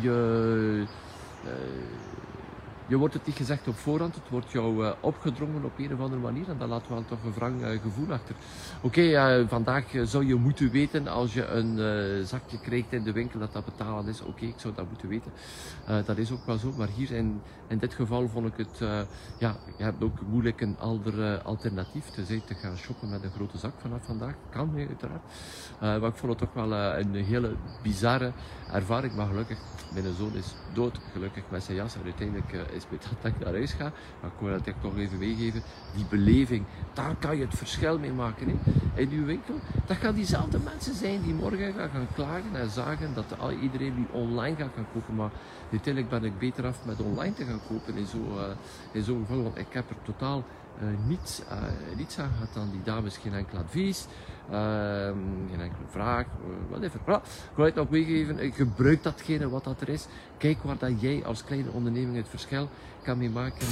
je, 0.00 0.16
je 2.88 2.96
wordt 2.96 3.14
het 3.14 3.26
niet 3.26 3.36
gezegd 3.36 3.68
op 3.68 3.76
voorhand, 3.76 4.14
het 4.14 4.28
wordt 4.30 4.50
jou 4.50 4.84
uh, 4.84 4.92
opgedrongen 5.00 5.64
op 5.64 5.78
een 5.78 5.92
of 5.92 6.00
andere 6.00 6.20
manier 6.20 6.48
en 6.48 6.58
dat 6.58 6.68
laat 6.68 6.88
wel 6.88 7.04
toch 7.04 7.24
een 7.24 7.32
wrang 7.32 7.60
uh, 7.60 7.80
gevoel 7.82 8.12
achter. 8.12 8.34
Oké, 8.80 9.00
uh, 9.00 9.48
vandaag 9.48 9.84
zou 10.02 10.26
je 10.26 10.34
moeten 10.34 10.70
weten 10.70 11.08
als 11.08 11.34
je 11.34 11.46
een 11.46 12.26
zakje 12.26 12.60
krijgt 12.60 12.92
in 12.92 13.02
de 13.02 13.12
winkel 13.12 13.40
dat 13.40 13.52
dat 13.52 13.64
betalen 13.64 14.08
is. 14.08 14.22
Oké, 14.22 14.44
ik 14.44 14.54
zou 14.56 14.74
dat 14.74 14.88
moeten 14.88 15.08
weten. 15.08 15.32
dat 16.04 16.18
is 16.18 16.30
ook 16.30 16.46
wel 16.46 16.56
zo, 16.56 16.72
maar 16.76 16.88
hier 16.88 17.10
in, 17.10 17.40
in 17.66 17.78
dit 17.78 17.94
geval 17.94 18.28
vond 18.28 18.46
ik 18.46 18.56
het, 18.56 18.78
ja, 19.38 19.56
je 19.76 19.84
hebt 19.84 20.02
ook 20.02 20.20
moeilijk 20.28 20.60
een 20.60 20.76
ander 20.78 21.42
alternatief 21.42 22.04
te 22.04 22.24
zijn 22.24 22.44
te 22.44 22.54
gaan 22.54 22.76
shoppen 22.76 23.08
met 23.08 23.22
een 23.22 23.30
grote 23.30 23.58
zak 23.58 23.72
vanaf 23.80 24.04
vandaag. 24.04 24.34
Kan 24.50 24.74
uiteraard. 24.76 25.22
maar 25.80 26.10
ik 26.10 26.16
vond 26.16 26.32
het 26.32 26.38
toch 26.38 26.52
wel 26.52 26.72
een 26.72 27.14
hele 27.14 27.54
bizarre 27.82 28.32
ervaring, 28.72 29.14
maar 29.14 29.26
gelukkig, 29.26 29.58
mijn 29.92 30.14
zoon 30.14 30.34
is 30.34 30.54
dood, 30.72 30.98
gelukkig 31.12 31.42
met 31.50 31.62
zijn 31.62 31.76
jas 31.76 31.94
en 31.94 32.02
uiteindelijk 32.04 32.52
is 32.78 32.84
met 32.90 33.06
dat 33.22 33.32
ik 33.32 33.38
naar 33.44 33.52
huis 33.52 33.72
ga, 33.72 33.92
maar 34.20 34.30
ik 34.34 34.40
wil 34.40 34.50
dat 34.50 34.66
ik 34.66 34.74
toch 34.80 34.96
even 34.96 35.18
meegeven, 35.18 35.62
die 35.94 36.04
beleving, 36.08 36.64
daar 36.92 37.14
kan 37.18 37.36
je 37.36 37.44
het 37.44 37.54
verschil 37.54 37.98
mee 37.98 38.12
maken. 38.12 38.48
Hè. 38.48 38.54
In 39.00 39.10
uw 39.10 39.24
winkel, 39.24 39.54
dat 39.86 39.96
gaan 39.96 40.14
diezelfde 40.14 40.58
mensen 40.58 40.94
zijn 40.94 41.22
die 41.22 41.34
morgen 41.34 41.72
gaan, 41.72 41.90
gaan 41.90 42.06
klagen 42.14 42.54
en 42.54 42.70
zagen 42.70 43.14
dat 43.14 43.24
iedereen 43.62 43.94
die 43.94 44.06
online 44.10 44.56
gaat 44.56 44.74
gaan 44.74 44.86
kopen, 44.92 45.14
maar 45.14 45.30
uiteindelijk 45.70 46.12
ben 46.12 46.24
ik 46.24 46.38
beter 46.38 46.66
af 46.66 46.84
met 46.84 47.00
online 47.00 47.34
te 47.34 47.44
gaan 47.44 47.60
kopen 47.68 47.96
in 47.96 48.06
zo'n 48.06 48.28
uh, 48.92 49.02
zo'n 49.02 49.24
geval, 49.26 49.42
want 49.42 49.58
ik 49.58 49.66
heb 49.70 49.90
er 49.90 49.96
totaal 50.02 50.44
niets, 51.06 51.40
uh, 51.40 51.96
niets 51.96 52.18
aan 52.18 52.30
gehad 52.32 52.56
aan 52.56 52.70
die 52.70 52.82
dames, 52.82 53.16
geen 53.16 53.34
enkel 53.34 53.58
advies, 53.58 54.06
uh, 54.50 54.56
geen 55.50 55.60
enkele 55.60 55.86
vraag, 55.90 56.26
whatever. 56.68 57.00
Voilà. 57.00 57.22
Ik 57.24 57.54
wil 57.54 57.64
het 57.64 57.74
nog 57.74 57.90
meegeven, 57.90 58.52
gebruik 58.52 59.02
datgene 59.02 59.48
wat 59.48 59.64
dat 59.64 59.80
er 59.80 59.88
is. 59.88 60.06
Kijk 60.36 60.62
waar 60.62 60.78
dat 60.78 61.00
jij 61.00 61.22
als 61.24 61.44
kleine 61.44 61.70
onderneming 61.70 62.16
het 62.16 62.28
verschil 62.28 62.68
kan 63.02 63.18
mee 63.18 63.30
maken. 63.30 63.66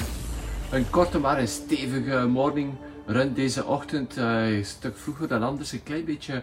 Een 0.71 0.91
korte 0.91 1.19
maar 1.19 1.39
een 1.39 1.49
stevige 1.49 2.27
morning 2.27 2.75
run 3.07 3.35
deze 3.35 3.65
ochtend, 3.65 4.17
een 4.17 4.65
stuk 4.65 4.97
vroeger 4.97 5.29
dan 5.29 5.43
anders, 5.43 5.73
een 5.73 5.83
klein 5.83 6.05
beetje, 6.05 6.43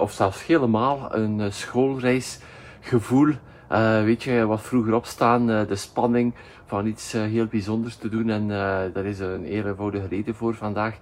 of 0.00 0.12
zelfs 0.12 0.46
helemaal, 0.46 1.14
een 1.14 1.52
schoolreisgevoel. 1.52 3.34
Uh, 3.72 4.02
weet 4.02 4.22
je, 4.22 4.46
wat 4.46 4.60
vroeger 4.60 4.94
opstaan, 4.94 5.50
uh, 5.50 5.66
de 5.66 5.76
spanning 5.76 6.34
van 6.66 6.86
iets 6.86 7.14
uh, 7.14 7.22
heel 7.22 7.46
bijzonders 7.46 7.96
te 7.96 8.08
doen. 8.08 8.30
En 8.30 8.48
daar 8.92 9.04
is 9.04 9.18
een 9.18 9.44
eenvoudige 9.44 10.06
reden 10.06 10.34
voor 10.34 10.54
vandaag. 10.54 10.98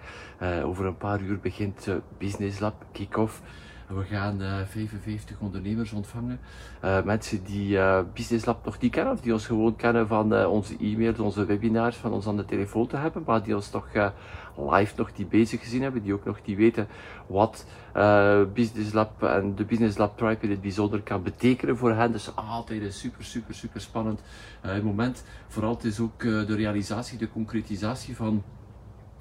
over 0.64 0.86
een 0.86 0.96
paar 0.96 1.20
uur 1.20 1.38
begint 1.40 1.88
Business 2.18 2.60
Lab, 2.60 2.74
kick-off. 2.92 3.42
We 3.86 4.04
gaan 4.04 4.40
55 4.66 5.40
ondernemers 5.40 5.92
ontvangen. 5.92 6.40
mensen 7.04 7.44
die 7.44 7.78
Business 8.14 8.44
Lab 8.44 8.64
nog 8.64 8.80
niet 8.80 8.92
kennen, 8.92 9.12
of 9.12 9.20
die 9.20 9.32
ons 9.32 9.46
gewoon 9.46 9.76
kennen 9.76 10.06
van 10.06 10.46
onze 10.46 10.76
e-mails, 10.76 11.18
onze 11.18 11.44
webinars, 11.44 11.96
van 11.96 12.12
ons 12.12 12.26
aan 12.26 12.36
de 12.36 12.44
telefoon 12.44 12.86
te 12.86 12.96
hebben, 12.96 13.22
maar 13.26 13.42
die 13.42 13.54
ons 13.54 13.70
toch 13.70 13.86
live 14.56 14.94
nog 14.96 15.12
die 15.12 15.26
bezig 15.26 15.60
gezien 15.60 15.82
hebben, 15.82 16.02
die 16.02 16.12
ook 16.12 16.24
nog 16.24 16.42
die 16.42 16.56
weten 16.56 16.88
wat 17.26 17.66
uh, 17.96 18.40
Business 18.54 18.92
Lab 18.92 19.22
en 19.22 19.54
de 19.54 19.64
Business 19.64 19.96
Lab 19.96 20.16
Tribe 20.18 20.44
in 20.44 20.50
het 20.50 20.60
bijzonder 20.60 21.02
kan 21.02 21.22
betekenen 21.22 21.76
voor 21.76 21.92
hen. 21.92 22.12
Dus 22.12 22.36
altijd 22.36 22.82
een 22.82 22.92
super, 22.92 23.24
super, 23.24 23.54
super 23.54 23.80
spannend 23.80 24.20
moment. 24.82 25.24
Vooral 25.48 25.74
het 25.74 25.84
is 25.84 26.00
ook 26.00 26.20
de 26.20 26.54
realisatie, 26.54 27.18
de 27.18 27.30
concretisatie 27.30 28.16
van 28.16 28.42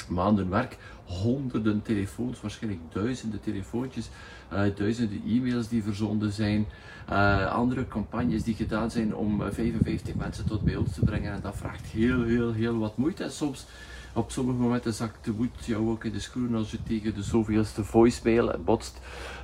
maanden 0.07 0.49
werk, 0.49 0.77
honderden 1.05 1.81
telefoons, 1.81 2.41
waarschijnlijk 2.41 2.81
duizenden 2.93 3.41
telefoontjes, 3.41 4.09
uh, 4.53 4.61
duizenden 4.75 5.21
e-mails 5.27 5.67
die 5.67 5.83
verzonden 5.83 6.31
zijn, 6.31 6.65
uh, 7.09 7.53
andere 7.53 7.87
campagnes 7.87 8.43
die 8.43 8.55
gedaan 8.55 8.91
zijn 8.91 9.15
om 9.15 9.41
55 9.51 10.15
mensen 10.15 10.45
tot 10.45 10.61
bij 10.61 10.75
ons 10.75 10.93
te 10.93 11.05
brengen. 11.05 11.33
En 11.33 11.41
dat 11.41 11.55
vraagt 11.55 11.85
heel, 11.85 12.23
heel, 12.23 12.53
heel 12.53 12.77
wat 12.77 12.97
moeite. 12.97 13.23
En 13.23 13.31
soms 13.31 13.65
op 14.13 14.31
sommige 14.31 14.57
momenten 14.57 14.93
zakt 14.93 15.25
de 15.25 15.31
moed 15.31 15.65
jou 15.65 15.89
ook 15.89 16.03
in 16.03 16.11
de 16.11 16.19
schoenen 16.19 16.59
als 16.59 16.71
je 16.71 16.83
tegen 16.83 17.13
de 17.13 17.23
zoveelste 17.23 17.83
voicemail 17.83 18.59
botst. 18.65 18.99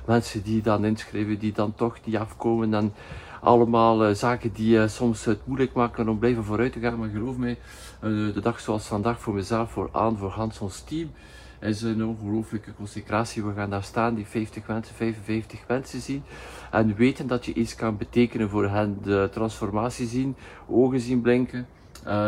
Mensen 0.06 0.42
die 0.42 0.62
dan 0.62 0.84
inschrijven, 0.84 1.38
die 1.38 1.52
dan 1.52 1.74
toch 1.74 1.98
niet 2.04 2.16
afkomen 2.16 2.74
en 2.74 2.92
allemaal 3.40 4.14
zaken 4.14 4.52
die 4.52 4.88
soms 4.88 5.24
het 5.24 5.46
moeilijk 5.46 5.72
maken 5.72 6.08
om 6.08 6.18
blijven 6.18 6.44
vooruit 6.44 6.72
te 6.72 6.80
gaan. 6.80 6.98
Maar 6.98 7.08
geloof 7.08 7.36
mij, 7.36 7.58
de 8.02 8.40
dag 8.40 8.60
zoals 8.60 8.86
vandaag 8.86 9.20
voor 9.20 9.34
mezelf, 9.34 9.70
voor 9.70 9.88
aan, 9.92 10.16
voor 10.16 10.30
Hans, 10.30 10.58
ons 10.58 10.80
team, 10.80 11.10
is 11.60 11.82
een 11.82 12.04
ongelooflijke 12.04 12.74
consecratie. 12.74 13.44
We 13.44 13.52
gaan 13.54 13.70
daar 13.70 13.82
staan, 13.82 14.14
die 14.14 14.26
50 14.26 14.66
mensen, 14.66 14.94
55 14.94 15.60
mensen 15.68 16.00
zien. 16.00 16.22
En 16.70 16.94
weten 16.94 17.26
dat 17.26 17.44
je 17.44 17.52
iets 17.52 17.74
kan 17.74 17.96
betekenen 17.96 18.48
voor 18.48 18.68
hen. 18.68 18.98
De 19.02 19.28
transformatie 19.32 20.06
zien, 20.06 20.36
ogen 20.68 21.00
zien 21.00 21.20
blinken. 21.20 21.66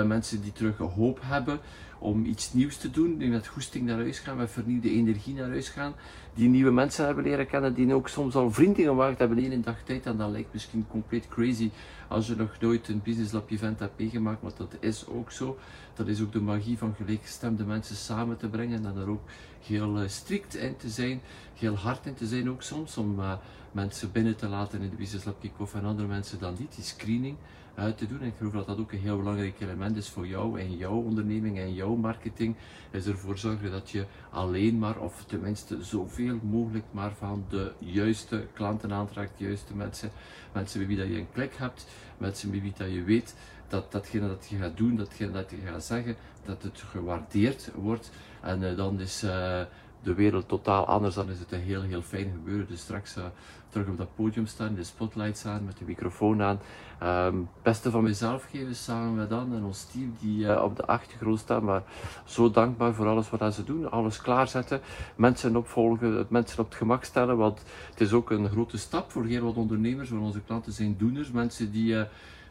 mensen 0.07 0.43
die 0.43 0.53
terug 0.53 0.79
hoop 0.79 1.19
hebben 1.23 1.61
om 1.99 2.25
iets 2.25 2.53
nieuws 2.53 2.77
te 2.77 2.91
doen, 2.91 3.19
die 3.19 3.29
met 3.29 3.47
goesting 3.47 3.87
naar 3.87 3.97
huis 3.97 4.19
gaan, 4.19 4.37
met 4.37 4.51
vernieuwde 4.51 4.91
energie 4.91 5.35
naar 5.35 5.49
huis 5.49 5.69
gaan, 5.69 5.95
die 6.35 6.49
nieuwe 6.49 6.71
mensen 6.71 7.07
hebben 7.07 7.25
leren 7.25 7.47
kennen, 7.47 7.75
die 7.75 7.95
ook 7.95 8.09
soms 8.09 8.35
al 8.35 8.51
vrienden 8.51 8.85
gemaakt 8.85 9.19
hebben 9.19 9.39
in 9.39 9.53
een 9.53 9.63
dag 9.63 9.83
tijd. 9.85 10.07
En 10.07 10.17
dat 10.17 10.31
lijkt 10.31 10.53
misschien 10.53 10.87
compleet 10.89 11.29
crazy 11.29 11.71
als 12.09 12.27
je 12.27 12.37
nog 12.37 12.57
nooit 12.61 12.89
een 12.89 13.01
Business 13.03 13.33
Lab 13.33 13.51
event 13.51 13.79
hebt 13.79 13.99
meegemaakt, 13.99 14.43
maar 14.43 14.53
dat 14.57 14.77
is 14.81 15.07
ook 15.07 15.31
zo. 15.31 15.59
Dat 15.95 16.07
is 16.07 16.21
ook 16.21 16.33
de 16.33 16.41
magie 16.41 16.79
van 16.79 16.95
gelijkgestemde 16.95 17.65
mensen 17.65 17.97
samen 17.97 18.37
te 18.37 18.49
brengen 18.49 18.85
en 18.85 18.97
er 18.97 19.09
ook 19.09 19.23
heel 19.63 20.03
uh, 20.03 20.09
strikt 20.09 20.55
in 20.55 20.77
te 20.77 20.89
zijn, 20.89 21.21
heel 21.55 21.77
hard 21.77 22.07
in 22.07 22.15
te 22.15 22.27
zijn 22.27 22.51
ook 22.51 22.63
soms, 22.63 22.97
om 22.97 23.19
uh, 23.19 23.33
mensen 23.73 24.13
binnen 24.13 24.37
te 24.37 24.49
laten 24.49 24.81
in 24.81 24.91
de 24.91 24.97
Business 24.97 25.25
Lab 25.25 25.41
Kick-Off 25.41 25.75
en 25.75 25.85
andere 25.85 26.09
mensen 26.09 26.39
dan 26.39 26.57
niet, 26.59 26.75
die 26.75 26.85
screening 26.85 27.37
uit 27.75 27.99
te 27.99 28.07
doen. 28.07 28.21
En 28.21 28.27
ik 28.27 28.35
geloof 28.39 28.53
dat 28.53 28.67
dat 28.67 28.79
ook 28.79 28.93
een 28.93 28.99
heel 28.99 29.17
belangrijk 29.17 29.61
element 29.61 29.97
is 29.97 30.09
voor 30.09 30.27
jou 30.27 30.61
en 30.61 30.77
jouw 30.77 30.97
onderneming 30.97 31.59
en 31.59 31.75
jouw 31.75 31.95
marketing. 31.95 32.57
Is 32.91 33.07
ervoor 33.07 33.39
zorgen 33.39 33.71
dat 33.71 33.91
je 33.91 34.05
alleen 34.31 34.79
maar, 34.79 34.99
of 34.99 35.25
tenminste 35.27 35.85
zoveel 35.85 36.39
mogelijk 36.43 36.85
maar 36.91 37.13
van 37.19 37.45
de 37.49 37.73
juiste 37.79 38.47
klanten 38.53 38.93
aantrekt, 38.93 39.39
de 39.39 39.45
juiste 39.45 39.77
mensen. 39.77 40.11
Mensen 40.53 40.79
bij 40.79 40.89
wie 40.89 40.97
dat 40.97 41.09
je 41.09 41.19
een 41.19 41.33
klik 41.33 41.55
hebt, 41.57 41.87
mensen 42.19 42.51
bij 42.51 42.61
wie 42.61 42.73
dat 42.77 42.93
je 42.93 43.03
weet 43.03 43.35
dat 43.69 43.93
datgene 43.93 44.29
dat 44.29 44.47
je 44.49 44.57
gaat 44.57 44.77
doen, 44.77 44.97
datgene 44.97 45.31
dat 45.31 45.51
je 45.51 45.57
gaat 45.57 45.85
zeggen, 45.85 46.17
dat 46.45 46.63
het 46.63 46.81
gewaardeerd 46.81 47.71
wordt. 47.75 48.11
En 48.41 48.63
uh, 48.63 48.77
dan 48.77 49.01
is 49.01 49.25
uh, 49.25 49.61
de 50.05 50.15
wereld 50.15 50.49
totaal 50.49 50.87
anders. 50.87 51.15
Dan 51.15 51.31
is 51.31 51.39
het 51.39 51.53
een 51.53 51.61
heel, 51.61 51.83
heel 51.83 52.03
fijn 52.03 52.31
gebeuren. 52.33 52.67
Dus 52.67 52.81
straks 52.81 53.17
uh, 53.17 53.25
terug 53.69 53.89
op 53.89 53.99
dat 53.99 54.15
podium 54.15 54.47
staan, 54.47 54.75
de 54.75 54.85
spotlights 54.85 55.47
aan, 55.47 55.65
met 55.65 55.79
de 55.79 55.85
microfoon 55.85 56.43
aan. 56.43 56.61
Um, 57.03 57.49
beste 57.63 57.91
van 57.91 58.03
mezelf 58.03 58.47
geven 58.51 58.75
samen 58.75 59.15
met 59.15 59.31
Dan 59.31 59.55
en 59.55 59.65
ons 59.65 59.85
team 59.85 60.17
die 60.21 60.45
uh, 60.45 60.63
op 60.63 60.77
de 60.77 60.87
achtergrond 60.87 61.39
staan. 61.39 61.65
Maar 61.65 61.83
zo 62.25 62.51
dankbaar 62.51 62.95
voor 62.95 63.07
alles 63.07 63.31
wat 63.31 63.55
ze 63.55 63.65
doen. 63.65 63.91
Alles 63.91 64.21
klaarzetten, 64.21 64.81
mensen 65.17 65.57
opvolgen, 65.57 66.27
mensen 66.29 66.59
op 66.59 66.69
het 66.69 66.75
gemak 66.75 67.05
stellen. 67.05 67.37
Want 67.37 67.63
het 67.91 68.01
is 68.01 68.13
ook 68.13 68.31
een 68.31 68.49
grote 68.49 68.79
stap 68.79 69.11
voor 69.11 69.25
heel 69.25 69.45
wat 69.45 69.55
ondernemers. 69.55 70.09
Voor 70.09 70.19
onze 70.19 70.41
klanten 70.41 70.73
zijn 70.73 70.97
doeners. 70.99 71.31
Mensen 71.31 71.73
die 71.73 71.93
uh, 71.93 72.03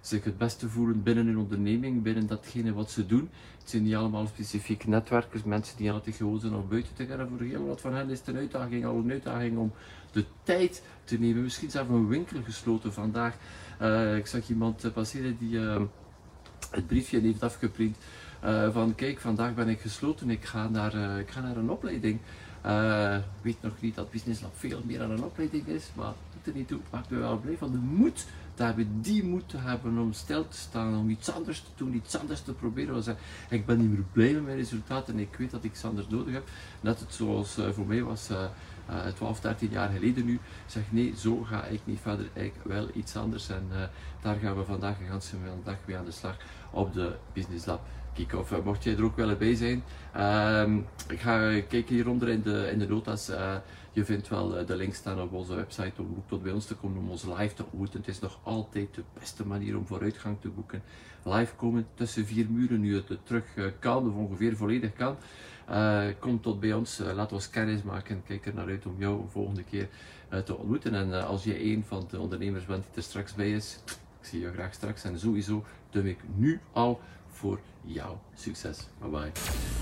zich 0.06 0.24
het 0.24 0.38
beste 0.38 0.70
voelen 0.70 1.04
binnen 1.04 1.26
hun 1.26 1.38
onderneming, 1.38 2.02
binnen 2.02 2.28
datgene 2.28 2.74
wat 2.74 2.92
ze 2.92 3.06
doen. 3.06 3.30
Het 3.60 3.70
zijn 3.70 3.84
niet 3.84 3.96
allemaal 3.96 4.28
specifieke 4.28 4.90
netwerkers, 4.90 5.44
mensen 5.44 5.78
die 5.78 5.92
altijd 5.92 6.16
gewoon 6.16 6.40
zijn 6.40 6.54
om 6.54 6.68
buiten 6.70 6.94
te 6.94 7.06
gaan. 7.06 7.28
voor 7.28 7.48
heel 7.48 7.66
wat 7.66 7.82
van 7.82 7.94
hen 7.94 8.10
is 8.10 8.20
het 8.20 8.28
een 8.28 8.38
uitdaging, 8.38 8.86
al 8.86 8.96
een 8.96 9.12
uitdaging 9.12 9.58
om 9.58 9.72
de 10.12 10.26
tijd 10.44 10.84
te 11.04 11.20
nemen. 11.20 11.44
Misschien 11.44 11.72
zelfs 11.72 11.90
een 11.90 12.08
winkel 12.08 12.42
gesloten 12.44 12.94
vandaag. 12.94 13.36
Uh, 13.82 14.16
ik 14.18 14.28
zag 14.28 14.50
iemand 14.50 14.94
passeren 14.94 15.38
die 15.40 15.50
uh, 15.50 15.82
het 16.72 16.88
briefje 16.88 17.20
heeft 17.20 17.44
afgeprint. 17.44 17.98
Uh, 18.44 18.74
van 18.74 18.96
kijk, 18.96 19.20
vandaag 19.20 19.54
ben 19.54 19.70
ik 19.70 19.80
gesloten, 19.80 20.30
ik 20.30 20.46
ga 20.46 20.68
naar, 20.68 21.20
ik 21.20 21.30
ga 21.30 21.42
naar 21.42 21.58
een 21.58 21.70
opleiding. 21.70 22.20
Ik 22.64 23.42
weet 23.42 23.62
nog 23.62 23.74
niet 23.80 23.96
dat 23.96 24.12
Business 24.12 24.42
Lab 24.42 24.52
veel 24.56 24.82
meer 24.86 25.00
dan 25.00 25.12
een 25.12 25.24
opleiding 25.24 25.68
is, 25.68 25.90
maar 25.96 26.14
doet 26.34 26.54
er 26.54 26.60
niet 26.60 26.68
toe. 26.68 26.80
Maakt 26.92 27.10
me 27.10 27.18
wel 27.18 27.40
blij 27.40 27.58
van 27.58 27.72
de 27.72 27.78
moed 27.78 28.26
dat 28.56 28.76
we 28.76 28.86
die 29.02 29.24
moeten 29.24 29.62
hebben 29.62 29.98
om 29.98 30.14
stil 30.14 30.48
te 30.48 30.58
staan, 30.58 30.98
om 30.98 31.10
iets 31.10 31.32
anders 31.32 31.60
te 31.60 31.70
doen, 31.76 31.96
iets 31.96 32.18
anders 32.18 32.42
te 32.42 32.54
proberen. 32.54 33.18
Ik 33.50 33.66
ben 33.66 33.78
niet 33.78 33.90
meer 33.90 34.06
blij 34.12 34.34
met 34.34 34.44
mijn 34.44 34.58
resultaten 34.58 35.14
en 35.14 35.20
ik 35.20 35.36
weet 35.36 35.52
dat 35.52 35.64
ik 35.64 35.72
iets 35.72 35.86
anders 35.86 36.08
nodig 36.08 36.34
heb. 36.34 36.48
Net 36.82 37.00
het 37.00 37.14
zoals 37.14 37.58
voor 37.72 37.86
mij 37.86 38.04
was 38.04 38.30
uh, 38.30 39.08
12, 39.16 39.40
13 39.40 39.70
jaar 39.70 39.90
geleden 39.90 40.26
nu, 40.26 40.40
zeg 40.66 40.84
nee, 40.90 41.14
zo 41.18 41.42
ga 41.42 41.64
ik 41.64 41.82
niet 41.84 42.00
verder, 42.00 42.30
ik 42.34 42.54
wel 42.64 42.88
iets 42.94 43.16
anders. 43.16 43.50
En 43.50 43.68
daar 44.22 44.36
gaan 44.36 44.58
we 44.58 44.64
vandaag 44.64 45.00
een 45.00 45.08
ganse 45.08 45.36
dag 45.64 45.78
mee 45.86 45.98
aan 45.98 46.06
de 46.06 46.12
slag 46.12 46.38
op 46.72 46.94
de 46.94 47.16
Business 47.34 47.66
Lab 47.66 47.82
kick-off. 48.14 48.52
Uh, 48.52 48.64
mocht 48.64 48.84
jij 48.84 48.96
er 48.96 49.04
ook 49.04 49.16
willen 49.16 49.38
bij 49.38 49.56
zijn, 49.56 49.84
uh, 50.16 50.76
ik 51.10 51.20
ga 51.20 51.60
kijken 51.62 51.96
hieronder 51.96 52.30
in 52.30 52.42
de, 52.42 52.70
in 52.72 52.80
de 52.80 52.88
notas. 52.88 53.30
Uh, 53.30 53.56
je 53.92 54.06
vindt 54.06 54.28
wel 54.28 54.66
de 54.66 54.76
link 54.76 54.94
staan 54.94 55.22
op 55.22 55.34
onze 55.34 55.56
website 55.56 56.02
om 56.02 56.16
ook 56.18 56.28
tot 56.28 56.44
bij 56.44 56.52
ons 56.52 56.66
te 56.66 56.76
komen, 56.76 56.98
om 56.98 57.10
ons 57.10 57.24
live 57.24 57.54
te 57.54 57.64
ontmoeten. 57.64 58.00
Het 58.00 58.08
is 58.08 58.20
nog 58.20 58.40
altijd 58.44 58.96
de 58.96 59.04
beste 59.20 59.46
manier 59.48 59.78
om 59.78 59.86
vooruitgang 59.86 60.38
te 60.42 60.50
boeken. 60.50 60.84
Live 61.24 61.56
komen 61.56 61.88
tussen 61.94 62.26
vier 62.26 62.46
muren, 62.50 62.80
nu 62.80 62.96
het 62.96 63.18
terug 63.24 63.44
kan, 63.80 64.08
of 64.10 64.16
ongeveer 64.16 64.56
volledig 64.56 64.94
kan. 64.94 65.16
Kom 66.20 66.42
tot 66.42 66.60
bij 66.60 66.74
ons, 66.74 67.00
uh, 67.00 67.14
laat 67.14 67.32
ons 67.32 67.50
kennis 67.50 67.84
maken. 67.84 68.24
Kijk 68.28 68.46
er 68.46 68.54
naar 68.54 68.68
uit 68.68 68.86
om 68.86 68.96
jou 68.98 69.22
een 69.22 69.30
volgende 69.30 69.64
keer 69.64 69.88
te 70.46 70.58
ontmoeten. 70.58 70.94
En 70.94 71.26
als 71.28 71.44
jij 71.44 71.62
een 71.62 71.84
van 71.88 72.08
de 72.10 72.20
ondernemers 72.20 72.66
bent 72.66 72.84
die 72.84 72.96
er 72.96 73.04
straks 73.04 73.34
bij 73.34 73.52
is, 73.52 73.80
ik 74.20 74.28
zie 74.28 74.40
je 74.40 74.52
graag 74.52 74.74
straks. 74.74 75.04
En 75.04 75.20
sowieso 75.20 75.64
doe 75.90 76.10
ik 76.10 76.20
nu 76.36 76.60
al 76.72 77.02
voor 77.44 77.60
jou. 77.86 78.18
Succes. 78.36 78.78
Bye 79.00 79.10
bye. 79.10 79.32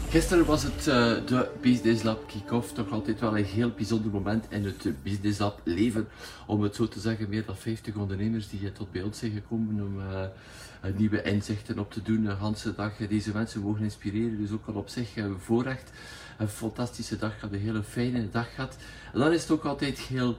Gisteren 0.10 0.46
was 0.46 0.64
het 0.64 0.88
uh, 0.88 1.26
de 1.26 1.52
Business 1.62 2.04
Lab 2.04 2.28
kick-off. 2.28 2.74
Toch 2.74 2.92
altijd 2.92 3.20
wel 3.20 3.38
een 3.38 3.46
heel 3.46 3.70
bijzonder 3.70 4.12
moment 4.12 4.46
in 4.50 4.66
het 4.66 5.04
Business 5.04 5.40
Lab 5.40 5.62
leven. 5.64 6.08
Om 6.48 6.62
het 6.62 6.76
zo 6.76 6.88
te 6.88 7.00
zeggen, 7.00 7.30
meer 7.30 7.46
dan 7.46 7.56
50 7.56 7.96
ondernemers 7.96 8.50
die 8.50 8.72
tot 8.72 8.92
bij 8.92 9.02
ons 9.02 9.20
zijn 9.20 9.32
gekomen 9.32 9.86
om 9.86 10.00
uh, 10.00 10.96
nieuwe 10.98 11.22
inzichten 11.22 11.80
op 11.80 11.92
te 11.92 12.02
doen. 12.02 12.26
Een 12.26 12.38
hele 12.38 12.76
dag 12.76 12.98
deze 12.98 13.32
mensen 13.34 13.62
mogen 13.62 13.84
inspireren. 13.84 14.38
Dus 14.38 14.52
ook 14.52 14.68
al 14.68 14.74
op 14.74 14.90
zich 14.90 15.16
uh, 15.16 15.26
voorrecht. 15.38 15.92
Een 16.38 16.48
fantastische 16.48 17.18
dag 17.18 17.34
gehad, 17.34 17.54
een 17.54 17.60
hele 17.60 17.84
fijne 17.84 18.30
dag 18.30 18.54
gehad. 18.56 18.78
En 19.14 19.20
dan 19.20 19.32
is 19.32 19.42
het 19.42 19.52
ook 19.52 19.66
altijd 19.66 20.00
heel 20.00 20.38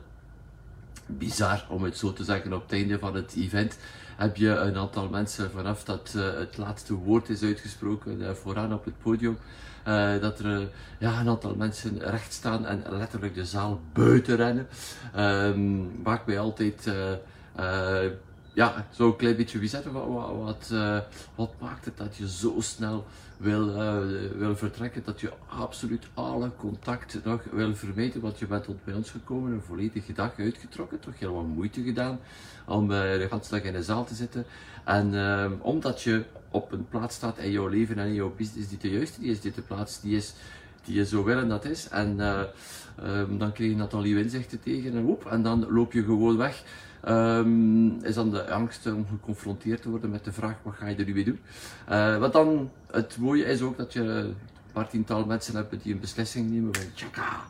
bizar 1.18 1.66
om 1.68 1.82
het 1.82 1.96
zo 1.96 2.12
te 2.12 2.24
zeggen 2.24 2.52
op 2.52 2.62
het 2.62 2.72
einde 2.72 2.98
van 2.98 3.14
het 3.14 3.34
event 3.36 3.78
heb 4.16 4.36
je 4.36 4.48
een 4.48 4.76
aantal 4.76 5.08
mensen 5.08 5.50
vanaf 5.50 5.84
dat 5.84 6.12
uh, 6.16 6.22
het 6.38 6.56
laatste 6.56 6.94
woord 6.94 7.28
is 7.28 7.42
uitgesproken 7.42 8.20
uh, 8.20 8.30
vooraan 8.30 8.72
op 8.72 8.84
het 8.84 8.98
podium. 9.02 9.38
Uh, 9.88 10.20
dat 10.20 10.38
er 10.38 10.68
ja, 10.98 11.20
een 11.20 11.28
aantal 11.28 11.54
mensen 11.54 11.98
recht 11.98 12.32
staan 12.32 12.66
en 12.66 12.82
letterlijk 12.90 13.34
de 13.34 13.44
zaal 13.44 13.80
buiten 13.92 14.36
rennen. 14.36 14.66
Um, 15.16 15.90
maakt 16.02 16.26
mij 16.26 16.38
altijd 16.38 16.90
ja, 18.52 18.86
zo'n 18.90 19.16
klein 19.16 19.36
beetje 19.36 19.58
wie. 19.58 19.70
Wat, 19.70 19.84
wat, 19.84 20.68
wat, 20.68 20.72
wat 21.34 21.52
maakt 21.60 21.84
het 21.84 21.96
dat 21.96 22.16
je 22.16 22.28
zo 22.28 22.54
snel 22.58 23.04
wil, 23.42 23.68
uh, 23.68 23.98
wil 24.38 24.56
vertrekken, 24.56 25.02
dat 25.04 25.20
je 25.20 25.32
absoluut 25.46 26.06
alle 26.14 26.50
contact 26.56 27.18
nog 27.24 27.42
wil 27.50 27.74
vermijden. 27.74 28.20
Want 28.20 28.38
je 28.38 28.46
bent 28.46 28.64
tot 28.64 28.84
bij 28.84 28.94
ons 28.94 29.10
gekomen, 29.10 29.52
een 29.52 29.62
volledige 29.62 30.12
dag 30.12 30.38
uitgetrokken, 30.38 31.00
toch 31.00 31.18
heel 31.18 31.34
wat 31.34 31.46
moeite 31.46 31.82
gedaan 31.82 32.20
om 32.66 32.90
uh, 32.90 33.00
de 33.00 33.28
hele 33.50 33.62
in 33.62 33.72
de 33.72 33.82
zaal 33.82 34.04
te 34.04 34.14
zitten. 34.14 34.44
En 34.84 35.14
omdat 35.60 36.02
je 36.02 36.24
op 36.50 36.72
een 36.72 36.88
plaats 36.88 37.16
staat 37.16 37.38
in 37.38 37.50
jouw 37.50 37.68
leven 37.68 37.98
en 37.98 38.06
in 38.06 38.14
jouw 38.14 38.34
business 38.36 38.68
die 38.68 38.78
de 38.78 38.90
juiste 38.90 39.20
die 39.20 39.30
is, 39.30 39.40
dit 39.40 39.54
de 39.54 39.62
plaats 39.62 40.00
die 40.00 40.16
is 40.16 40.34
die 40.84 40.94
je 40.94 41.06
zo 41.06 41.24
wil 41.24 41.38
en 41.38 41.48
dat 41.48 41.64
is. 41.64 41.88
En 41.88 42.16
dan 43.38 43.52
krijg 43.52 43.70
je 43.70 43.76
dat 43.76 43.94
al 43.94 44.04
je 44.04 44.18
inzichten 44.18 44.60
tegen 44.60 44.92
en 44.92 45.02
woep, 45.02 45.26
en 45.26 45.42
dan 45.42 45.66
loop 45.70 45.92
je 45.92 46.04
gewoon 46.04 46.36
weg. 46.36 46.62
Um, 47.08 48.04
is 48.04 48.14
dan 48.14 48.30
de 48.30 48.50
angst 48.50 48.86
om 48.86 49.06
geconfronteerd 49.06 49.82
te 49.82 49.90
worden 49.90 50.10
met 50.10 50.24
de 50.24 50.32
vraag 50.32 50.56
wat 50.62 50.74
ga 50.74 50.86
je 50.86 50.96
er 50.96 51.04
nu 51.04 51.14
mee 51.14 51.24
doen. 51.24 51.40
Uh, 51.90 52.18
wat 52.18 52.32
dan 52.32 52.70
het 52.90 53.16
mooie 53.18 53.44
is 53.44 53.62
ook 53.62 53.76
dat 53.76 53.92
je 53.92 54.00
een 54.00 54.36
paar 54.72 54.88
tiental 54.88 55.24
mensen 55.24 55.56
hebt 55.56 55.82
die 55.82 55.92
een 55.92 56.00
beslissing 56.00 56.50
nemen 56.50 56.74
van 56.74 56.84
tjaka, 56.94 57.40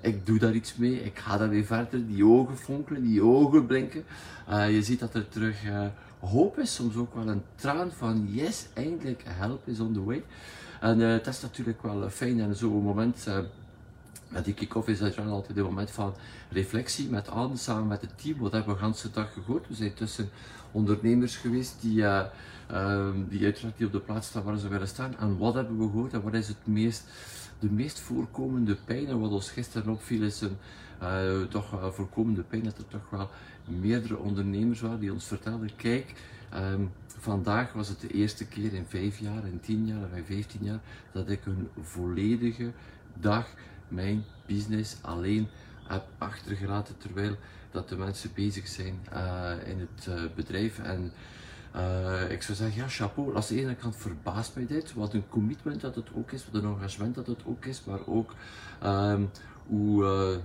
ik 0.00 0.26
doe 0.26 0.38
daar 0.38 0.54
iets 0.54 0.76
mee, 0.76 1.02
ik 1.02 1.18
ga 1.18 1.36
daar 1.36 1.48
weer 1.48 1.64
verder, 1.64 2.06
die 2.06 2.24
ogen 2.24 2.56
fonkelen, 2.56 3.02
die 3.02 3.22
ogen 3.22 3.66
blinken. 3.66 4.04
Uh, 4.50 4.70
je 4.70 4.82
ziet 4.82 5.00
dat 5.00 5.14
er 5.14 5.28
terug 5.28 5.64
uh, 5.64 5.86
hoop 6.20 6.58
is, 6.58 6.74
soms 6.74 6.96
ook 6.96 7.14
wel 7.14 7.28
een 7.28 7.42
traan 7.54 7.90
van 7.92 8.26
yes, 8.30 8.66
eindelijk 8.74 9.22
help 9.26 9.68
is 9.68 9.80
on 9.80 9.92
the 9.92 10.04
way. 10.04 10.24
En 10.80 11.00
uh, 11.00 11.10
het 11.10 11.26
is 11.26 11.40
natuurlijk 11.40 11.82
wel 11.82 12.10
fijn 12.10 12.40
en 12.40 12.56
zo'n 12.56 12.82
moment 12.82 13.28
die 14.44 14.54
kick-off 14.54 14.88
is 14.88 15.02
uiteraard 15.02 15.30
altijd 15.30 15.58
een 15.58 15.64
moment 15.64 15.90
van 15.90 16.14
reflectie 16.50 17.08
met 17.08 17.28
Anne, 17.28 17.56
samen 17.56 17.86
met 17.86 18.00
het 18.00 18.18
team. 18.18 18.38
Wat 18.38 18.52
hebben 18.52 18.74
we 18.74 18.80
de 18.80 18.86
hele 18.86 19.14
dag 19.14 19.32
gehoord? 19.32 19.68
We 19.68 19.74
zijn 19.74 19.94
tussen 19.94 20.28
ondernemers 20.72 21.36
geweest 21.36 21.76
die, 21.80 21.98
uh, 21.98 22.24
uh, 22.70 23.08
die 23.28 23.44
uiteraard 23.44 23.76
die 23.76 23.86
op 23.86 23.92
de 23.92 24.00
plaats 24.00 24.26
staan 24.26 24.42
waar 24.42 24.58
ze 24.58 24.68
willen 24.68 24.88
staan. 24.88 25.18
En 25.18 25.38
wat 25.38 25.54
hebben 25.54 25.78
we 25.78 25.84
gehoord 25.84 26.12
en 26.12 26.22
wat 26.22 26.34
is 26.34 26.48
het 26.48 26.66
meest, 26.66 27.04
de 27.58 27.70
meest 27.70 28.00
voorkomende 28.00 28.76
pijn? 28.84 29.06
En 29.06 29.20
wat 29.20 29.30
ons 29.30 29.50
gisteren 29.50 29.92
opviel 29.92 30.22
is 30.22 30.40
een 30.40 30.56
uh, 31.02 31.42
toch 31.42 31.94
voorkomende 31.94 32.42
pijn 32.42 32.62
dat 32.62 32.78
er 32.78 32.88
toch 32.88 33.10
wel 33.10 33.30
meerdere 33.64 34.16
ondernemers 34.16 34.80
waren 34.80 35.00
die 35.00 35.12
ons 35.12 35.24
vertelden, 35.24 35.76
kijk, 35.76 36.14
um, 36.54 36.92
vandaag 37.18 37.72
was 37.72 37.88
het 37.88 38.00
de 38.00 38.08
eerste 38.08 38.46
keer 38.46 38.72
in 38.72 38.84
vijf 38.88 39.18
jaar, 39.18 39.46
in 39.46 39.60
tien 39.60 39.86
jaar 39.86 40.16
in 40.16 40.24
vijftien 40.24 40.64
jaar 40.64 40.80
dat 41.12 41.28
ik 41.28 41.46
een 41.46 41.68
volledige 41.80 42.72
dag 43.14 43.46
mijn 43.88 44.24
business 44.46 44.96
alleen 45.00 45.48
heb 45.88 46.04
achtergelaten 46.18 46.98
terwijl 46.98 47.36
dat 47.70 47.88
de 47.88 47.96
mensen 47.96 48.30
bezig 48.34 48.66
zijn 48.66 49.00
uh, 49.12 49.50
in 49.64 49.78
het 49.78 50.06
uh, 50.08 50.14
bedrijf. 50.34 50.78
En 50.78 51.12
uh, 51.76 52.30
ik 52.30 52.42
zou 52.42 52.58
zeggen, 52.58 52.82
ja, 52.82 52.88
chapeau. 52.88 53.34
Als 53.34 53.48
de 53.48 53.60
ene 53.60 53.74
kant 53.74 53.96
verbaast 53.96 54.54
mij 54.54 54.66
dit, 54.66 54.94
wat 54.94 55.14
een 55.14 55.28
commitment 55.28 55.80
dat 55.80 55.94
het 55.94 56.08
ook 56.14 56.32
is, 56.32 56.46
wat 56.50 56.62
een 56.62 56.74
engagement 56.74 57.14
dat 57.14 57.26
het 57.26 57.40
ook 57.44 57.64
is, 57.64 57.84
maar 57.84 58.06
ook 58.06 58.34
um, 58.84 59.30
hoe 59.66 60.40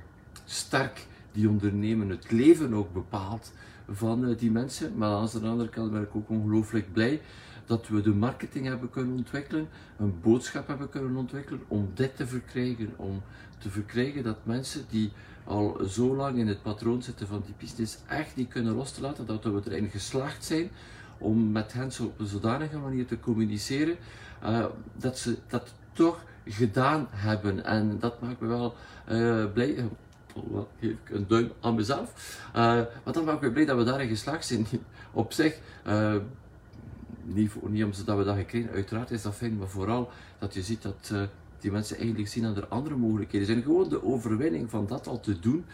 sterk 0.46 1.08
die 1.32 1.50
ondernemen 1.50 2.10
het 2.10 2.32
leven 2.32 2.74
ook 2.74 2.94
bepaalt 2.94 3.52
van 3.90 4.36
die 4.36 4.52
mensen. 4.52 4.98
Maar 4.98 5.10
aan 5.10 5.30
de 5.32 5.48
andere 5.48 5.70
kant 5.70 5.92
ben 5.92 6.02
ik 6.02 6.16
ook 6.16 6.30
ongelooflijk 6.30 6.94
blij 6.94 7.22
dat 7.66 7.88
we 7.88 8.02
de 8.02 8.14
marketing 8.14 8.66
hebben 8.66 8.90
kunnen 8.90 9.16
ontwikkelen, 9.16 9.70
een 9.98 10.20
boodschap 10.22 10.68
hebben 10.68 10.90
kunnen 10.90 11.16
ontwikkelen 11.16 11.62
om 11.68 11.92
dit 11.94 12.16
te 12.16 12.28
verkrijgen, 12.28 12.94
om 12.96 13.22
te 13.58 13.70
verkrijgen 13.70 14.24
dat 14.24 14.38
mensen 14.44 14.86
die 14.90 15.12
al 15.44 15.80
zo 15.88 16.16
lang 16.16 16.38
in 16.38 16.48
het 16.48 16.62
patroon 16.62 17.02
zitten 17.02 17.28
van 17.28 17.44
die 17.46 17.56
business 17.58 17.98
echt 18.08 18.36
niet 18.36 18.50
kunnen 18.50 18.74
los 18.74 18.92
te 18.92 19.02
laten, 19.02 19.26
dat 19.26 19.44
we 19.44 19.62
erin 19.66 19.90
geslaagd 19.90 20.46
zijn 20.46 20.70
om 21.18 21.52
met 21.52 21.74
hen 21.74 21.92
zo 21.92 22.04
op 22.04 22.20
een 22.20 22.26
zodanige 22.26 22.78
manier 22.78 23.06
te 23.06 23.20
communiceren, 23.20 23.98
uh, 24.44 24.66
dat 24.96 25.18
ze 25.18 25.38
dat 25.48 25.74
toch 25.94 26.24
gedaan 26.46 27.08
hebben. 27.12 27.66
En 27.66 28.00
dat 28.00 28.22
maakt 28.22 28.40
me 28.40 28.48
wel 28.48 28.76
uh, 29.12 29.46
blij. 29.54 29.90
Oh, 30.34 30.66
geef 30.80 30.92
ik 30.92 31.10
een 31.10 31.28
duim 31.28 31.52
aan 31.62 31.76
mezelf. 31.76 32.40
Uh, 32.50 32.56
maar 33.04 33.14
dan 33.14 33.24
maakt 33.24 33.42
me 33.42 33.52
blij 33.52 33.66
dat 33.66 33.78
we 33.78 33.84
daarin 33.84 34.08
geslaagd 34.08 34.46
zijn. 34.46 34.68
Op 35.12 35.34
zich 35.34 35.58
niet, 37.24 37.52
niet 37.70 37.84
omdat 37.84 38.18
we 38.18 38.24
dat 38.24 38.36
gekregen, 38.36 38.72
uiteraard 38.72 39.12
is 39.12 39.22
dat 39.22 39.36
fijn, 39.36 39.58
maar 39.58 39.68
vooral 39.68 40.10
dat 40.40 40.54
je 40.54 40.62
ziet 40.62 40.82
dat 40.82 41.10
uh, 41.14 41.22
die 41.60 41.72
mensen 41.72 41.98
eigenlijk 41.98 42.28
zien 42.28 42.44
dat 42.44 42.58
er 42.58 42.68
andere 42.68 42.96
mogelijkheden 42.96 43.48
zijn. 43.48 43.62
Gewoon 43.62 43.90
de 43.90 44.04
overwinning 44.04 44.70
van 44.70 44.88
dat 44.88 45.08
al 45.08 45.20
te 45.20 45.40
doen, 45.40 45.66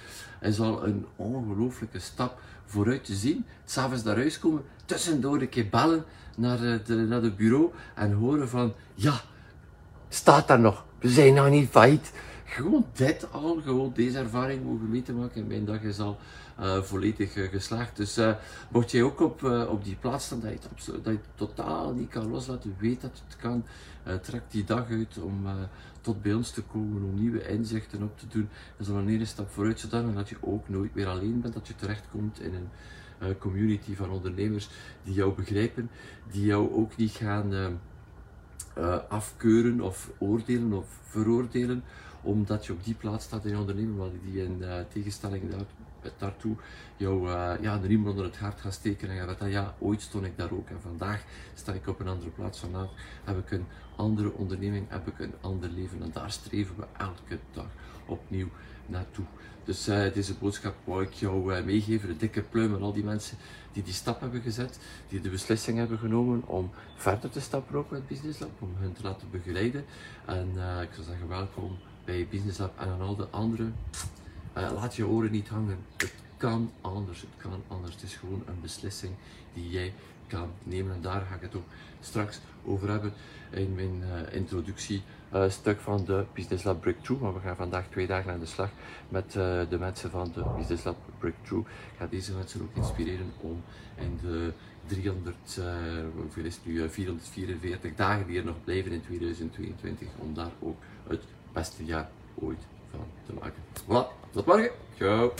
is 0.41 0.59
al 0.59 0.85
een 0.87 1.05
ongelooflijke 1.15 1.99
stap 1.99 2.39
vooruit 2.65 3.05
te 3.05 3.15
zien. 3.15 3.45
S'avonds 3.65 4.03
naar 4.03 4.15
huis 4.15 4.39
komen, 4.39 4.63
tussendoor 4.85 5.41
een 5.41 5.49
keer 5.49 5.69
bellen 5.69 6.05
naar, 6.37 6.63
eh, 6.63 6.85
de, 6.85 6.95
naar 6.95 7.21
het 7.21 7.37
bureau 7.37 7.71
en 7.95 8.13
horen 8.13 8.49
van, 8.49 8.73
ja, 8.93 9.21
staat 10.09 10.47
daar 10.47 10.59
nog, 10.59 10.85
we 10.99 11.09
zijn 11.09 11.33
nog 11.33 11.49
niet 11.49 11.69
failliet. 11.69 12.11
Gewoon 12.45 12.85
dit 12.93 13.31
al, 13.31 13.61
gewoon 13.63 13.91
deze 13.95 14.17
ervaring 14.17 14.63
mogen 14.63 14.89
mee 14.89 15.01
te 15.01 15.13
maken. 15.13 15.41
En 15.41 15.47
mijn 15.47 15.65
dag 15.65 15.81
is 15.81 15.99
al 15.99 16.17
volledig 16.81 17.35
uh, 17.35 17.49
geslaagd. 17.49 17.95
Dus 17.95 18.17
uh, 18.17 18.35
mocht 18.69 18.91
jij 18.91 19.01
ook 19.03 19.19
op, 19.19 19.43
op 19.69 19.83
die 19.83 19.95
plaats 19.95 20.25
staan 20.25 20.39
dat 20.39 20.51
je, 20.51 20.91
het 20.91 21.03
dat 21.03 21.17
totaal 21.35 21.93
niet 21.93 22.09
kan 22.09 22.29
loslaten, 22.29 22.75
weet 22.79 23.01
dat 23.01 23.23
het 23.27 23.35
kan, 23.35 23.65
trek 24.21 24.41
die 24.49 24.63
dag 24.63 24.89
uit 24.89 25.17
om 25.17 25.45
tot 26.01 26.21
bij 26.21 26.33
ons 26.33 26.51
te 26.51 26.61
komen, 26.61 27.03
om 27.03 27.19
nieuwe 27.19 27.47
inzichten 27.47 28.03
op 28.03 28.19
te 28.19 28.27
doen. 28.27 28.49
Is 28.77 28.89
al 28.89 28.95
een 28.95 29.09
eerste 29.09 29.25
stap 29.25 29.49
vooruit, 29.49 29.79
zodat 29.79 30.15
dat 30.15 30.29
je 30.29 30.37
ook 30.39 30.69
nooit 30.69 30.95
meer 30.95 31.07
alleen 31.07 31.41
bent, 31.41 31.53
dat 31.53 31.67
je 31.67 31.75
terechtkomt 31.75 32.39
in 32.39 32.53
een 33.19 33.37
community 33.37 33.95
van 33.95 34.09
ondernemers 34.09 34.69
die 35.03 35.13
jou 35.13 35.33
begrijpen, 35.33 35.89
die 36.31 36.45
jou 36.45 36.73
ook 36.73 36.97
niet 36.97 37.11
gaan 37.11 37.79
afkeuren 39.09 39.81
of 39.81 40.11
oordelen 40.17 40.73
of 40.73 40.87
veroordelen 41.03 41.83
omdat 42.21 42.65
je 42.65 42.73
op 42.73 42.83
die 42.83 42.93
plaats 42.93 43.25
staat 43.25 43.45
in 43.45 43.51
je 43.51 43.57
onderneming, 43.57 43.97
waar 43.97 44.09
die 44.23 44.43
in 44.43 44.57
uh, 44.59 44.73
tegenstelling 44.93 45.43
daartoe 46.17 46.55
jou 46.97 47.27
uh, 47.27 47.53
ja, 47.61 47.77
de 47.77 47.87
riem 47.87 48.07
onder 48.07 48.25
het 48.25 48.37
hart 48.37 48.61
gaat 48.61 48.73
steken 48.73 49.09
en 49.09 49.17
gaat 49.17 49.27
vertellen, 49.27 49.53
ja, 49.53 49.75
ooit 49.79 50.01
stond 50.01 50.25
ik 50.25 50.37
daar 50.37 50.51
ook 50.51 50.69
en 50.69 50.81
vandaag 50.81 51.23
sta 51.53 51.73
ik 51.73 51.87
op 51.87 51.99
een 51.99 52.07
andere 52.07 52.29
plaats. 52.29 52.59
Vandaag 52.59 52.89
heb 53.23 53.37
ik 53.37 53.51
een 53.51 53.65
andere 53.95 54.33
onderneming, 54.33 54.85
heb 54.89 55.07
ik 55.07 55.19
een 55.19 55.33
ander 55.41 55.69
leven 55.69 56.01
en 56.01 56.11
daar 56.13 56.31
streven 56.31 56.75
we 56.75 56.85
elke 56.97 57.39
dag 57.53 57.69
opnieuw 58.05 58.47
naartoe. 58.85 59.25
Dus 59.63 59.83
deze 60.13 60.33
boodschap 60.33 60.75
wou 60.83 61.03
ik 61.03 61.13
jou 61.13 61.55
uh, 61.55 61.63
meegeven, 61.63 62.07
de 62.07 62.17
dikke 62.17 62.41
pluim 62.41 62.73
aan 62.73 62.81
al 62.81 62.93
die 62.93 63.03
mensen 63.03 63.37
die 63.71 63.83
die 63.83 63.93
stap 63.93 64.21
hebben 64.21 64.41
gezet, 64.41 64.79
die 65.09 65.21
de 65.21 65.29
beslissing 65.29 65.77
hebben 65.77 65.97
genomen 65.97 66.47
om 66.47 66.69
verder 66.95 67.29
te 67.29 67.41
stappen 67.41 67.75
ook 67.75 67.91
met 67.91 68.07
Business 68.07 68.39
Lab, 68.39 68.51
om 68.59 68.75
hen 68.79 68.93
te 68.93 69.03
laten 69.03 69.27
begeleiden. 69.31 69.85
En 70.25 70.47
ik 70.81 70.89
zou 70.93 71.05
zeggen 71.05 71.27
welkom 71.27 71.77
bij 72.05 72.27
Business 72.29 72.57
Lab 72.57 72.79
en 72.79 72.87
aan 72.87 73.01
al 73.01 73.15
de 73.15 73.27
andere. 73.29 73.71
Uh, 74.57 74.71
laat 74.73 74.95
je 74.95 75.07
oren 75.07 75.31
niet 75.31 75.47
hangen. 75.47 75.77
Het 75.97 76.13
kan 76.37 76.71
anders. 76.81 77.21
Het 77.21 77.29
kan 77.37 77.63
anders. 77.67 77.93
Het 77.93 78.03
is 78.03 78.15
gewoon 78.15 78.43
een 78.47 78.61
beslissing 78.61 79.13
die 79.53 79.69
jij 79.69 79.93
kan 80.27 80.49
nemen. 80.63 80.93
En 80.93 81.01
daar 81.01 81.21
ga 81.29 81.35
ik 81.35 81.41
het 81.41 81.55
ook 81.55 81.67
straks 81.99 82.39
over 82.65 82.89
hebben 82.89 83.13
in 83.49 83.75
mijn 83.75 84.01
uh, 84.01 84.35
introductie. 84.35 85.01
Uh, 85.33 85.49
stuk 85.49 85.79
van 85.79 86.05
de 86.05 86.25
Business 86.33 86.63
Lab 86.63 86.81
Breakthrough. 86.81 87.23
Maar 87.23 87.33
we 87.33 87.39
gaan 87.39 87.55
vandaag 87.55 87.85
twee 87.89 88.07
dagen 88.07 88.31
aan 88.31 88.39
de 88.39 88.45
slag 88.45 88.69
met 89.09 89.31
de 89.31 89.77
mensen 89.79 90.09
van 90.09 90.31
de 90.33 90.43
Business 90.57 90.83
Lab 90.83 90.97
Breakthrough. 91.19 91.69
Ik 91.69 91.97
ga 91.97 92.07
deze 92.07 92.33
mensen 92.33 92.61
ook 92.61 92.75
inspireren 92.75 93.31
om 93.41 93.63
in 93.95 94.19
de 94.21 94.51
300, 94.85 95.59
hoeveel 96.15 96.45
is 96.45 96.55
het 96.55 96.65
nu, 96.65 96.89
444 96.89 97.95
dagen 97.95 98.27
die 98.27 98.37
er 98.39 98.45
nog 98.45 98.63
blijven 98.63 98.91
in 98.91 99.01
2022, 99.01 100.07
om 100.17 100.33
daar 100.33 100.51
ook 100.59 100.77
het 101.07 101.23
beste 101.53 101.85
jaar 101.85 102.09
ooit 102.35 102.67
van 102.91 103.05
te 103.25 103.33
maken. 103.33 103.63
Voilà, 103.85 104.31
tot 104.31 104.45
morgen. 104.45 104.71
Ciao. 104.97 105.33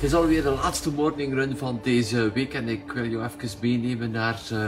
Het 0.00 0.08
is 0.08 0.14
alweer 0.14 0.42
de 0.42 0.50
laatste 0.50 0.90
morning 0.90 1.34
run 1.34 1.56
van 1.56 1.80
deze 1.82 2.32
week 2.32 2.54
en 2.54 2.68
ik 2.68 2.92
wil 2.92 3.06
jou 3.06 3.24
even 3.24 3.58
meenemen 3.60 4.10
naar 4.10 4.40
uh, 4.52 4.66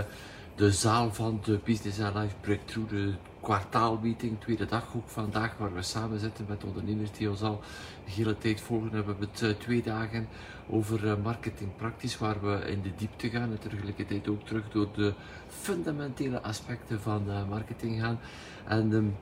de 0.55 0.73
zaal 0.73 1.13
van 1.13 1.41
de 1.45 1.59
Business 1.65 2.01
and 2.01 2.41
Breakthrough, 2.41 2.91
de 2.91 3.13
kwartaalmeeting, 3.41 4.41
tweede 4.41 4.67
dag 4.67 4.89
ook 4.97 5.09
vandaag, 5.09 5.57
waar 5.59 5.75
we 5.75 5.83
samen 5.83 6.21
zitten 6.21 6.45
met 6.49 6.65
ondernemers 6.65 7.11
die 7.13 7.31
ons 7.31 7.43
al 7.43 7.61
de 8.05 8.11
hele 8.11 8.39
tijd 8.39 8.61
volgen. 8.61 8.91
We 8.91 8.97
hebben 8.97 9.29
het 9.33 9.41
uh, 9.41 9.51
twee 9.51 9.83
dagen 9.83 10.29
over 10.69 11.05
uh, 11.05 11.13
marketing 11.23 11.77
praktisch, 11.77 12.19
waar 12.19 12.41
we 12.43 12.71
in 12.71 12.83
de 12.83 12.93
diepte 12.97 13.31
gaan 13.31 13.51
en 13.51 13.59
tegelijkertijd 13.59 14.29
ook 14.29 14.47
terug 14.47 14.71
door 14.71 14.89
de 14.95 15.15
fundamentele 15.49 16.43
aspecten 16.43 17.01
van 17.01 17.23
marketing 17.49 18.01
gaan. 18.01 18.19
En 18.65 18.93
um, 18.93 19.17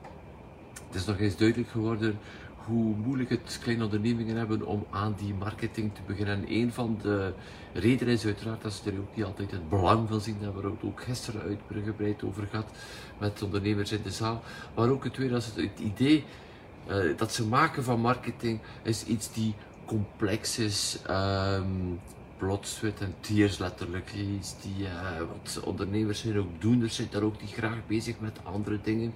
het 0.87 0.95
is 0.95 1.05
nog 1.05 1.19
eens 1.19 1.37
duidelijk 1.37 1.69
geworden 1.69 2.19
hoe 2.65 2.95
moeilijk 2.95 3.29
het 3.29 3.59
kleine 3.61 3.83
ondernemingen 3.83 4.35
hebben 4.35 4.65
om 4.65 4.85
aan 4.89 5.15
die 5.17 5.33
marketing 5.33 5.95
te 5.95 6.01
beginnen. 6.05 6.35
En 6.35 6.45
een 6.47 6.71
van 6.71 6.99
de 7.01 7.33
redenen 7.73 8.13
is 8.13 8.25
uiteraard 8.25 8.61
dat 8.61 8.73
ze 8.73 8.91
er 8.91 8.99
ook 8.99 9.15
niet 9.15 9.25
altijd 9.25 9.51
het 9.51 9.69
belang 9.69 10.09
van 10.09 10.21
zien. 10.21 10.35
Daar 10.41 10.53
hebben 10.53 10.77
we 10.79 10.87
ook 10.87 11.01
gisteren 11.01 11.41
uitgebreid 11.41 12.23
over 12.23 12.47
gehad 12.47 12.71
met 13.17 13.41
ondernemers 13.41 13.91
in 13.91 14.01
de 14.03 14.11
zaal. 14.11 14.43
Maar 14.75 14.89
ook 14.89 15.03
het 15.03 15.13
tweede, 15.13 15.35
als 15.35 15.45
het, 15.55 15.79
idee 15.79 16.23
uh, 16.89 17.17
dat 17.17 17.33
ze 17.33 17.47
maken 17.47 17.83
van 17.83 17.99
marketing 17.99 18.59
is 18.83 19.05
iets 19.05 19.33
die 19.33 19.55
complex 19.85 20.59
is. 20.59 20.99
Um, 21.09 21.99
blood, 22.41 22.67
sweat 22.67 22.99
en 22.99 23.15
tears 23.19 23.57
letterlijk. 23.57 24.11
Iets 24.13 24.55
die, 24.61 24.85
uh, 24.85 25.17
wat 25.17 25.59
ondernemers 25.63 26.19
zijn 26.19 26.37
ook 26.37 26.61
doeners, 26.61 26.95
zijn 26.95 27.07
daar 27.11 27.21
ook 27.21 27.39
die 27.39 27.47
graag 27.47 27.77
bezig 27.87 28.19
met 28.19 28.39
andere 28.43 28.79
dingen 28.81 29.13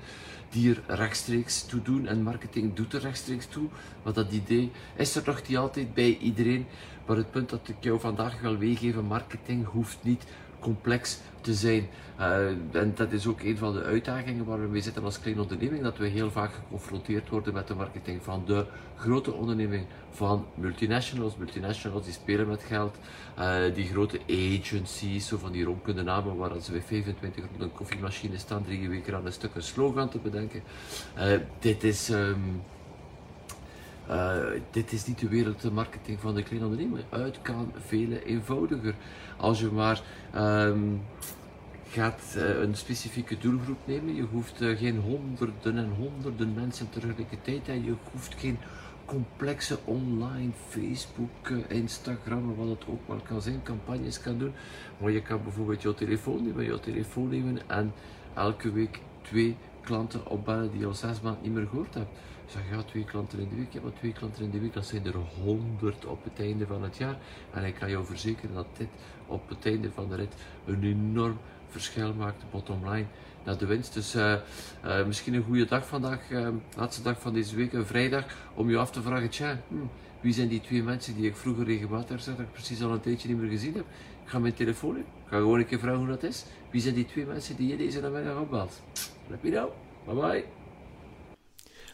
die 0.49 0.69
er 0.69 0.95
rechtstreeks 0.95 1.65
toe 1.65 1.81
doen. 1.81 2.07
En 2.07 2.23
marketing 2.23 2.73
doet 2.73 2.93
er 2.93 3.01
rechtstreeks 3.01 3.45
toe. 3.45 3.67
Maar 4.03 4.13
dat 4.13 4.31
idee 4.31 4.71
is 4.95 5.15
er 5.15 5.23
nog 5.25 5.47
niet 5.47 5.57
altijd 5.57 5.93
bij 5.93 6.17
iedereen. 6.17 6.65
Maar 7.05 7.17
het 7.17 7.31
punt 7.31 7.49
dat 7.49 7.67
ik 7.67 7.75
jou 7.79 7.99
vandaag 7.99 8.41
wil 8.41 8.57
meegeven, 8.57 9.05
marketing 9.05 9.65
hoeft 9.65 9.97
niet 10.01 10.23
complex 10.65 11.19
te 11.41 11.53
zijn. 11.53 11.87
Uh, 12.19 12.47
en 12.71 12.91
dat 12.95 13.11
is 13.11 13.27
ook 13.27 13.41
een 13.41 13.57
van 13.57 13.73
de 13.73 13.83
uitdagingen 13.83 14.45
waar 14.45 14.61
we 14.61 14.67
mee 14.67 14.81
zitten 14.81 15.03
als 15.03 15.19
kleine 15.19 15.41
onderneming, 15.41 15.83
dat 15.83 15.97
we 15.97 16.07
heel 16.07 16.31
vaak 16.31 16.53
geconfronteerd 16.53 17.29
worden 17.29 17.53
met 17.53 17.67
de 17.67 17.75
marketing 17.75 18.23
van 18.23 18.43
de 18.45 18.65
grote 18.97 19.33
onderneming, 19.33 19.85
van 20.11 20.45
multinationals. 20.55 21.35
Multinationals 21.37 22.03
die 22.03 22.13
spelen 22.13 22.47
met 22.47 22.63
geld, 22.63 22.97
uh, 23.39 23.55
die 23.73 23.85
grote 23.85 24.19
agencies, 24.29 25.27
zo 25.27 25.37
van 25.37 25.51
die 25.51 25.63
ronkende 25.63 26.03
namen 26.03 26.35
waar 26.35 26.61
ze 26.61 26.71
bij 26.71 26.81
25 26.81 27.43
rond 27.49 27.61
een 27.61 27.73
koffiemachine 27.73 28.37
staan, 28.37 28.63
drie 28.63 28.89
weken 28.89 29.15
aan 29.15 29.25
een 29.25 29.33
stuk 29.33 29.55
een 29.55 29.63
slogan 29.63 30.09
te 30.09 30.19
bedenken. 30.19 30.63
Uh, 31.17 31.39
dit 31.59 31.83
is... 31.83 32.09
Um, 32.09 32.61
Uh, 34.09 34.37
dit 34.71 34.91
is 34.91 35.05
niet 35.05 35.19
de 35.19 35.27
wereld 35.27 35.61
de 35.61 35.71
marketing 35.71 36.19
van 36.19 36.35
de 36.35 36.43
kleine 36.43 36.65
ondernemer. 36.65 37.03
Uit 37.09 37.41
kan 37.41 37.71
veel 37.85 38.11
eenvoudiger. 38.11 38.95
Als 39.37 39.59
je 39.59 39.67
maar 39.67 40.01
um, 40.35 41.01
gaat 41.89 42.35
uh, 42.37 42.61
een 42.61 42.75
specifieke 42.75 43.37
doelgroep 43.37 43.77
nemen, 43.85 44.15
je 44.15 44.25
hoeft 44.31 44.61
uh, 44.61 44.77
geen 44.77 44.99
honderden 44.99 45.77
en 45.77 45.89
honderden 45.97 46.53
mensen 46.53 46.89
tegelijkertijd 46.89 47.67
en 47.67 47.83
je 47.83 47.93
hoeft 48.11 48.35
geen 48.37 48.57
complexe 49.05 49.77
online 49.83 50.51
Facebook, 50.69 51.49
Instagram, 51.67 52.55
wat 52.55 52.67
het 52.67 52.87
ook 52.87 53.07
maar 53.07 53.21
kan 53.27 53.41
zijn, 53.41 53.63
campagnes 53.63 54.21
kan 54.21 54.37
doen. 54.37 54.53
Maar 54.97 55.11
je 55.11 55.21
kan 55.21 55.43
bijvoorbeeld 55.43 55.81
jouw 55.81 55.93
telefoon 55.93 56.43
nemen, 56.43 56.65
jouw 56.65 56.79
telefoon 56.79 57.29
nemen 57.29 57.69
en 57.69 57.93
elke 58.33 58.71
week 58.71 58.99
twee 59.21 59.55
klanten 59.81 60.27
opbellen 60.27 60.71
die 60.71 60.79
je 60.79 60.85
al 60.85 60.93
zes 60.93 61.21
maanden 61.21 61.43
niet 61.43 61.53
meer 61.53 61.67
gehoord 61.67 61.93
hebt. 61.93 62.09
Zeg 62.47 62.61
ja, 62.71 62.83
twee 62.83 63.03
klanten 63.03 63.39
in 63.39 63.49
de 63.49 63.55
week, 63.55 63.73
ja, 63.73 63.81
maar 63.81 63.93
twee 63.93 64.13
klanten 64.13 64.43
in 64.43 64.51
de 64.51 64.59
week, 64.59 64.73
dat 64.73 64.85
zijn 64.85 65.05
er 65.05 65.15
honderd 65.15 66.05
op 66.05 66.23
het 66.23 66.39
einde 66.39 66.65
van 66.65 66.83
het 66.83 66.97
jaar. 66.97 67.17
En 67.53 67.63
ik 67.63 67.75
kan 67.75 67.89
jou 67.89 68.05
verzekeren 68.05 68.55
dat 68.55 68.67
dit 68.77 68.87
op 69.25 69.49
het 69.49 69.65
einde 69.65 69.91
van 69.91 70.09
de 70.09 70.15
rit 70.15 70.33
een 70.65 70.83
enorm 70.83 71.37
verschil 71.69 72.13
maakt, 72.13 72.43
bottom 72.51 72.89
line, 72.89 73.05
naar 73.43 73.57
de 73.57 73.65
winst. 73.65 73.93
Dus 73.93 74.15
misschien 75.07 75.33
een 75.33 75.43
goede 75.43 75.65
dag 75.65 75.87
vandaag, 75.87 76.29
uh, 76.29 76.47
laatste 76.77 77.01
dag 77.01 77.21
van 77.21 77.33
deze 77.33 77.55
week, 77.55 77.73
een 77.73 77.85
vrijdag, 77.85 78.25
om 78.53 78.69
je 78.69 78.77
af 78.77 78.91
te 78.91 79.01
vragen, 79.01 79.29
tja, 79.29 79.61
hm, 79.67 79.75
wie 80.21 80.33
zijn 80.33 80.47
die 80.47 80.61
twee 80.61 80.83
mensen 80.83 81.15
die 81.15 81.27
ik 81.27 81.35
vroeger 81.35 81.65
regelmatig 81.65 82.21
zag, 82.21 82.35
dat 82.35 82.45
ik 82.45 82.51
precies 82.51 82.83
al 82.83 82.91
een 82.91 82.99
tijdje 82.99 83.27
niet 83.27 83.37
meer 83.37 83.49
gezien 83.49 83.73
heb. 83.73 83.85
Ik 84.23 84.29
ga 84.31 84.39
mijn 84.39 84.53
telefoon 84.53 84.95
in, 84.95 85.01
ik 85.01 85.29
ga 85.29 85.37
gewoon 85.37 85.59
een 85.59 85.65
keer 85.65 85.79
vragen 85.79 85.99
hoe 85.99 86.07
dat 86.07 86.23
is. 86.23 86.45
Wie 86.71 86.81
zijn 86.81 86.95
die 86.95 87.05
twee 87.05 87.25
mensen 87.25 87.55
die 87.55 87.67
je 87.67 87.77
deze 87.77 88.01
namiddag 88.01 88.39
opbelt? 88.39 88.81
Let 89.27 89.43
me 89.43 89.49
know. 89.49 89.69
Bye 90.05 90.15
bye. 90.15 90.64